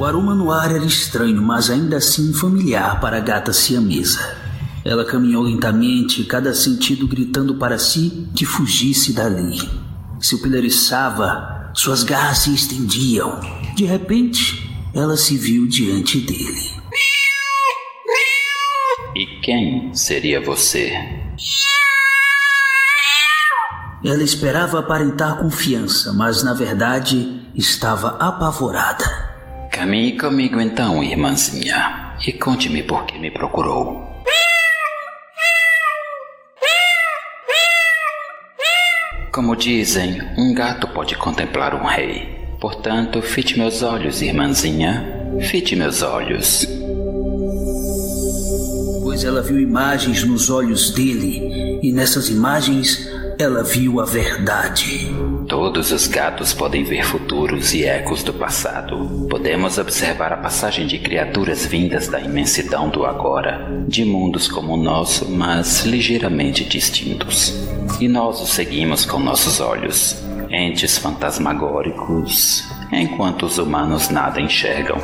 O 0.00 0.04
aroma 0.06 0.34
no 0.34 0.50
ar 0.50 0.74
era 0.74 0.82
estranho, 0.82 1.42
mas 1.42 1.68
ainda 1.68 1.98
assim 1.98 2.32
familiar 2.32 2.98
para 3.02 3.18
a 3.18 3.20
gata 3.20 3.52
siamesa. 3.52 4.34
Ela 4.82 5.04
caminhou 5.04 5.42
lentamente, 5.42 6.24
cada 6.24 6.54
sentido 6.54 7.06
gritando 7.06 7.56
para 7.56 7.78
si 7.78 8.26
que 8.34 8.46
fugisse 8.46 9.12
dali. 9.12 9.60
Se 10.18 10.34
o 10.34 10.40
suas 11.74 12.02
garras 12.02 12.38
se 12.38 12.54
estendiam. 12.54 13.40
De 13.76 13.84
repente, 13.84 14.74
ela 14.94 15.18
se 15.18 15.36
viu 15.36 15.68
diante 15.68 16.18
dele. 16.20 16.80
E 19.14 19.26
quem 19.42 19.94
seria 19.94 20.42
você? 20.42 20.94
Ela 24.02 24.22
esperava 24.22 24.78
aparentar 24.78 25.36
confiança, 25.36 26.10
mas 26.14 26.42
na 26.42 26.54
verdade 26.54 27.42
estava 27.54 28.16
apavorada. 28.16 29.29
Caminhe 29.80 30.12
comigo 30.12 30.60
então, 30.60 31.02
irmãzinha, 31.02 32.14
e 32.26 32.34
conte-me 32.34 32.82
por 32.82 33.06
que 33.06 33.18
me 33.18 33.30
procurou. 33.30 34.06
Como 39.32 39.56
dizem, 39.56 40.20
um 40.36 40.52
gato 40.52 40.86
pode 40.88 41.16
contemplar 41.16 41.74
um 41.74 41.86
rei. 41.86 42.46
Portanto, 42.60 43.22
fite 43.22 43.58
meus 43.58 43.82
olhos, 43.82 44.20
irmãzinha. 44.20 45.02
Fite 45.48 45.74
meus 45.74 46.02
olhos. 46.02 46.66
Pois 49.02 49.24
ela 49.24 49.40
viu 49.40 49.58
imagens 49.58 50.22
nos 50.24 50.50
olhos 50.50 50.90
dele, 50.90 51.80
e 51.82 51.90
nessas 51.90 52.28
imagens 52.28 53.08
ela 53.38 53.62
viu 53.62 53.98
a 53.98 54.04
verdade. 54.04 55.08
Todos 55.50 55.90
os 55.90 56.06
gatos 56.06 56.54
podem 56.54 56.84
ver 56.84 57.04
futuros 57.04 57.74
e 57.74 57.82
ecos 57.82 58.22
do 58.22 58.32
passado. 58.32 59.26
Podemos 59.28 59.78
observar 59.78 60.32
a 60.32 60.36
passagem 60.36 60.86
de 60.86 60.96
criaturas 60.96 61.66
vindas 61.66 62.06
da 62.06 62.20
imensidão 62.20 62.88
do 62.88 63.04
agora, 63.04 63.66
de 63.88 64.04
mundos 64.04 64.46
como 64.46 64.74
o 64.74 64.76
nosso, 64.76 65.28
mas 65.28 65.84
ligeiramente 65.84 66.64
distintos. 66.64 67.52
E 68.00 68.06
nós 68.06 68.40
os 68.40 68.50
seguimos 68.50 69.04
com 69.04 69.18
nossos 69.18 69.58
olhos, 69.58 70.22
entes 70.48 70.96
fantasmagóricos, 70.98 72.62
enquanto 72.92 73.44
os 73.44 73.58
humanos 73.58 74.08
nada 74.08 74.40
enxergam. 74.40 74.98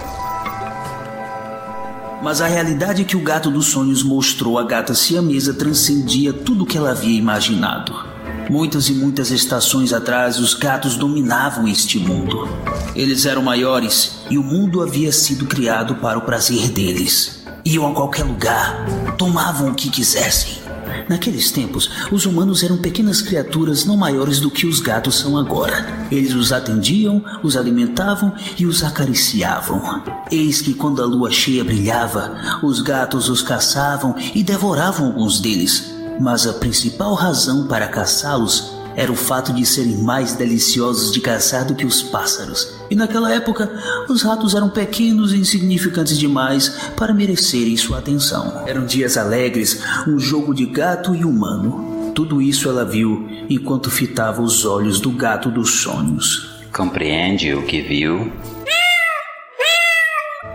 Mas 2.23 2.41
a 2.41 2.47
realidade 2.47 3.05
que 3.05 3.17
o 3.17 3.21
gato 3.21 3.51
dos 3.51 3.67
sonhos 3.67 4.05
mostrou 4.05 4.61
à 4.61 4.65
gata 4.65 4.95
siamesa 4.95 5.53
transcendia 5.53 6.33
tudo 6.33 6.63
o 6.63 6.67
que 6.67 6.79
ela 6.79 6.93
havia 6.93 7.19
imaginado. 7.19 8.16
Muitas 8.49 8.89
e 8.89 8.93
muitas 8.93 9.33
estações 9.33 9.93
atrás, 9.93 10.39
os 10.39 10.55
gatos 10.55 10.97
dominavam 10.97 11.67
este 11.67 11.99
mundo. 11.99 12.49
Eles 12.95 13.27
eram 13.27 13.43
maiores 13.43 14.19
e 14.31 14.39
o 14.39 14.43
mundo 14.43 14.83
havia 14.83 15.11
sido 15.11 15.47
criado 15.47 15.97
para 15.97 16.19
o 16.19 16.23
prazer 16.23 16.69
deles. 16.69 17.43
Iam 17.65 17.91
a 17.91 17.95
qualquer 17.95 18.23
lugar, 18.23 18.87
tomavam 19.19 19.71
o 19.71 19.75
que 19.75 19.91
quisessem. 19.91 20.65
Naqueles 21.09 21.51
tempos, 21.51 21.91
os 22.13 22.25
humanos 22.25 22.63
eram 22.63 22.79
pequenas 22.79 23.21
criaturas 23.21 23.85
não 23.85 23.97
maiores 23.97 24.39
do 24.39 24.51
que 24.51 24.67
os 24.67 24.79
gatos 24.81 25.19
são 25.19 25.37
agora. 25.37 26.07
Eles 26.11 26.33
os 26.33 26.53
atendiam, 26.53 27.25
os 27.43 27.57
alimentavam 27.57 28.33
e 28.57 28.65
os 28.65 28.85
acariciavam. 28.85 30.03
Eis 30.31 30.61
que 30.61 30.73
quando 30.73 31.03
a 31.03 31.07
lua 31.07 31.33
cheia 31.33 31.65
brilhava, 31.65 32.61
os 32.63 32.81
gatos 32.81 33.29
os 33.29 33.43
caçavam 33.43 34.15
e 34.35 34.43
devoravam 34.43 35.07
alguns 35.07 35.41
deles, 35.41 35.96
mas 36.21 36.47
a 36.47 36.55
principal 36.55 37.15
razão 37.15 37.67
para 37.67 37.89
caçá-los 37.89 38.77
era 38.97 39.13
o 39.13 39.17
fato 39.17 39.53
de 39.53 39.65
serem 39.67 39.99
mais 39.99 40.35
deliciosos 40.35 41.13
de 41.13 41.21
caçar 41.21 41.67
do 41.67 41.75
que 41.75 41.85
os 41.85 42.03
pássaros. 42.03 42.75
E 42.91 42.95
naquela 42.95 43.33
época, 43.33 43.71
os 44.09 44.23
ratos 44.23 44.55
eram 44.55 44.71
pequenos 44.71 45.33
e 45.33 45.37
insignificantes 45.37 46.19
demais 46.19 46.71
para 46.97 47.13
merecerem 47.13 47.77
sua 47.77 47.99
atenção. 47.99 48.63
Eram 48.67 48.87
dias 48.87 49.19
alegres, 49.19 49.83
um 50.09 50.19
jogo 50.19 50.55
de 50.55 50.65
gato 50.65 51.15
e 51.15 51.25
humano. 51.25 52.13
Tudo 52.15 52.41
isso 52.41 52.71
ela 52.71 52.85
viu 52.87 53.29
enquanto 53.51 53.91
fitava 53.91 54.41
os 54.41 54.65
olhos 54.65 54.99
do 54.99 55.11
gato 55.11 55.51
dos 55.51 55.83
sonhos. 55.83 56.57
Compreende 56.73 57.53
o 57.53 57.63
que 57.65 57.83
viu? 57.83 58.33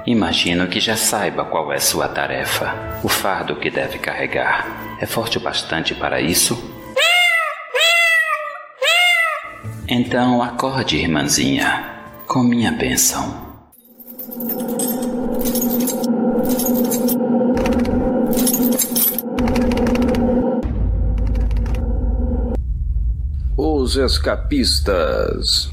Imagino 0.06 0.68
que 0.68 0.80
já 0.80 0.98
saiba 0.98 1.46
qual 1.46 1.72
é 1.72 1.80
sua 1.80 2.08
tarefa, 2.08 2.74
o 3.04 3.10
fardo 3.10 3.56
que 3.58 3.70
deve 3.70 4.00
carregar. 4.00 4.98
É 5.00 5.06
forte 5.06 5.38
o 5.38 5.42
bastante 5.42 5.94
para 5.94 6.20
isso? 6.20 6.58
Então 9.88 10.42
acorde, 10.42 10.98
irmãzinha, 10.98 12.02
com 12.26 12.42
minha 12.42 12.72
bênção. 12.72 13.52
Os 23.58 23.98
escapistas. 23.98 25.72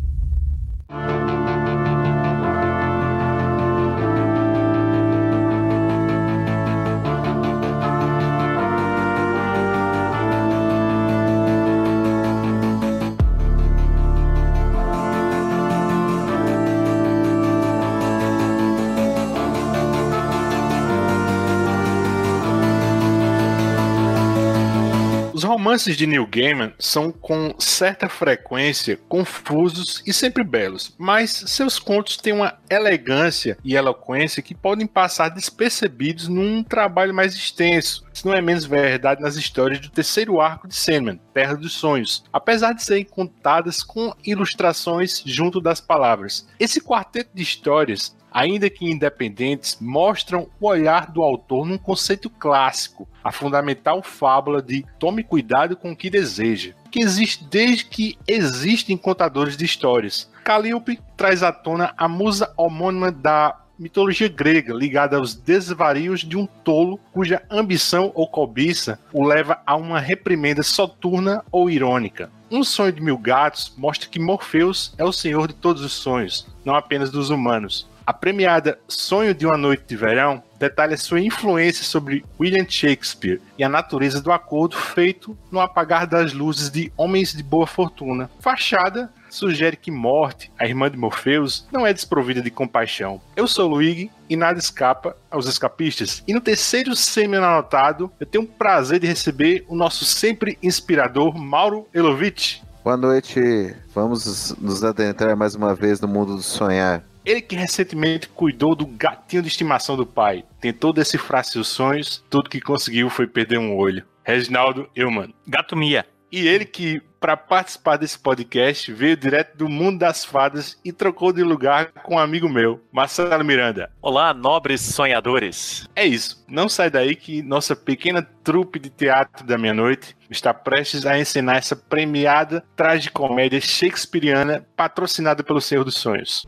Romances 25.78 25.97
de 25.97 26.09
Neil 26.09 26.27
Gaiman 26.27 26.72
são 26.77 27.12
com 27.12 27.55
certa 27.56 28.09
frequência 28.09 28.99
confusos 29.09 30.03
e 30.05 30.12
sempre 30.12 30.43
belos, 30.43 30.93
mas 30.99 31.31
seus 31.47 31.78
contos 31.78 32.16
têm 32.16 32.33
uma 32.33 32.59
elegância 32.69 33.56
e 33.62 33.77
eloquência 33.77 34.43
que 34.43 34.56
podem 34.56 34.89
passar 34.89 35.28
despercebidos 35.28 36.27
num 36.27 36.65
trabalho 36.65 37.15
mais 37.15 37.33
extenso. 37.33 38.05
Isso 38.12 38.27
não 38.27 38.34
é 38.34 38.41
menos 38.41 38.65
verdade 38.65 39.22
nas 39.22 39.37
histórias 39.37 39.78
do 39.78 39.89
terceiro 39.89 40.41
arco 40.41 40.66
de 40.66 40.75
Sandman, 40.75 41.21
Terra 41.33 41.55
dos 41.55 41.75
Sonhos, 41.75 42.25
apesar 42.33 42.72
de 42.72 42.83
serem 42.83 43.05
contadas 43.05 43.84
com 43.84 44.12
ilustrações 44.25 45.22
junto 45.25 45.60
das 45.60 45.81
palavras. 45.81 46.49
Esse 46.59 46.81
quarteto 46.81 47.31
de 47.33 47.43
histórias 47.45 48.16
ainda 48.33 48.71
que 48.71 48.84
independentes, 48.84 49.78
mostram 49.81 50.49
o 50.61 50.66
olhar 50.66 51.11
do 51.11 51.22
autor 51.22 51.66
num 51.66 51.78
conceito 51.78 52.28
clássico, 52.28 53.09
a 53.22 53.33
fundamental 53.33 54.03
fábula 54.03 54.62
de 54.62 54.84
tome 54.99 55.22
cuidado 55.22 55.77
com 55.77 55.93
o 55.93 55.97
que 55.97 56.11
deseja, 56.11 56.72
que 56.91 57.00
existe 57.00 57.44
desde 57.44 57.84
que 57.84 58.19
existem 58.27 58.97
contadores 58.97 59.56
de 59.56 59.65
histórias. 59.65 60.31
Calíope 60.44 61.00
traz 61.16 61.43
à 61.43 61.53
tona 61.53 61.93
a 61.97 62.09
musa 62.09 62.53
homônima 62.56 63.12
da 63.12 63.55
mitologia 63.78 64.28
grega 64.28 64.75
ligada 64.75 65.16
aos 65.16 65.34
desvarios 65.34 66.21
de 66.21 66.37
um 66.37 66.47
tolo 66.47 66.99
cuja 67.12 67.43
ambição 67.49 68.10
ou 68.15 68.27
cobiça 68.27 68.99
o 69.12 69.25
leva 69.25 69.60
a 69.65 69.77
uma 69.77 70.00
reprimenda 70.00 70.62
soturna 70.62 71.45
ou 71.53 71.71
irônica. 71.71 72.31
Um 72.50 72.65
sonho 72.65 72.93
de 72.93 73.00
mil 73.00 73.16
gatos 73.16 73.72
mostra 73.77 74.09
que 74.09 74.19
Morpheus 74.19 74.95
é 74.99 75.05
o 75.05 75.12
senhor 75.12 75.49
de 75.49 75.55
todos 75.55 75.83
os 75.83 75.93
sonhos, 75.93 76.47
não 76.65 76.75
apenas 76.75 77.10
dos 77.10 77.31
humanos. 77.31 77.88
A 78.08 78.12
premiada 78.14 78.78
Sonho 78.88 79.34
de 79.34 79.44
uma 79.44 79.58
Noite 79.58 79.84
de 79.86 79.94
Verão 79.94 80.42
detalha 80.58 80.96
sua 80.96 81.20
influência 81.20 81.84
sobre 81.84 82.24
William 82.41 82.64
Shakespeare 82.66 83.38
e 83.58 83.62
a 83.62 83.69
natureza 83.69 84.19
do 84.19 84.32
acordo 84.32 84.78
feito 84.78 85.36
no 85.50 85.60
apagar 85.60 86.06
das 86.06 86.32
luzes 86.32 86.70
de 86.70 86.91
Homens 86.97 87.34
de 87.34 87.42
Boa 87.42 87.66
Fortuna. 87.66 88.30
Fachada 88.41 89.12
sugere 89.28 89.77
que 89.77 89.91
Morte, 89.91 90.50
a 90.59 90.66
irmã 90.66 90.91
de 90.91 90.97
Morpheus, 90.97 91.68
não 91.71 91.86
é 91.86 91.92
desprovida 91.92 92.41
de 92.41 92.50
compaixão. 92.50 93.21
Eu 93.36 93.47
sou 93.47 93.68
Luigi 93.68 94.10
e 94.27 94.36
nada 94.36 94.59
escapa 94.59 95.15
aos 95.30 95.47
escapistas. 95.47 96.24
E 96.27 96.33
no 96.33 96.41
terceiro 96.41 96.97
semi 96.97 97.36
anotado, 97.36 98.10
eu 98.18 98.24
tenho 98.24 98.44
o 98.44 98.48
prazer 98.48 99.00
de 99.00 99.06
receber 99.06 99.66
o 99.68 99.77
nosso 99.77 100.06
sempre 100.06 100.56
inspirador 100.62 101.36
Mauro 101.36 101.86
Elovitch. 101.92 102.62
Boa 102.83 102.97
noite, 102.97 103.77
vamos 103.94 104.56
nos 104.59 104.83
adentrar 104.83 105.36
mais 105.36 105.54
uma 105.54 105.74
vez 105.74 106.00
no 106.00 106.09
mundo 106.09 106.36
do 106.36 106.42
sonhar. 106.42 107.03
Ele 107.28 107.42
que 107.42 107.54
recentemente 107.54 108.27
cuidou 108.27 108.75
do 108.75 108.86
gatinho 108.86 109.42
de 109.42 109.48
estimação 109.48 109.98
do 109.98 110.07
pai, 110.07 110.47
tentou 110.63 110.95
decifrar 110.95 111.45
seus 111.45 111.69
sonhos, 111.69 112.25
tudo 112.30 112.48
que 112.48 112.59
conseguiu 112.59 113.10
foi 113.10 113.27
perder 113.27 113.59
um 113.59 113.77
olho. 113.77 114.03
Reginaldo 114.25 114.89
Eumann. 114.97 115.34
Gato 115.47 115.77
Mia. 115.77 116.07
E 116.33 116.48
ele 116.48 116.65
que, 116.65 117.03
para 117.21 117.36
participar 117.36 117.98
desse 117.98 118.19
podcast, 118.19 118.91
veio 118.95 119.15
direto 119.15 119.59
do 119.59 119.69
mundo 119.69 119.98
das 119.98 120.25
fadas 120.25 120.78
e 120.83 120.91
trocou 120.91 121.30
de 121.30 121.42
lugar 121.42 121.92
com 122.03 122.15
um 122.15 122.19
amigo 122.19 122.48
meu, 122.48 122.83
Marcelo 122.91 123.45
Miranda. 123.45 123.92
Olá, 124.01 124.33
nobres 124.33 124.81
sonhadores. 124.81 125.86
É 125.95 126.07
isso. 126.07 126.42
Não 126.48 126.66
sai 126.66 126.89
daí 126.89 127.15
que 127.15 127.42
nossa 127.42 127.77
pequena 127.77 128.22
trupe 128.42 128.78
de 128.78 128.89
teatro 128.89 129.47
da 129.47 129.59
meia-noite 129.59 130.16
está 130.31 130.54
prestes 130.54 131.04
a 131.04 131.19
encenar 131.19 131.59
essa 131.59 131.77
premiada 131.77 132.65
tragicomédia 132.74 133.60
shakespeariana 133.60 134.66
patrocinada 134.74 135.45
pelo 135.45 135.60
Senhor 135.60 135.84
dos 135.84 135.98
Sonhos. 135.98 136.47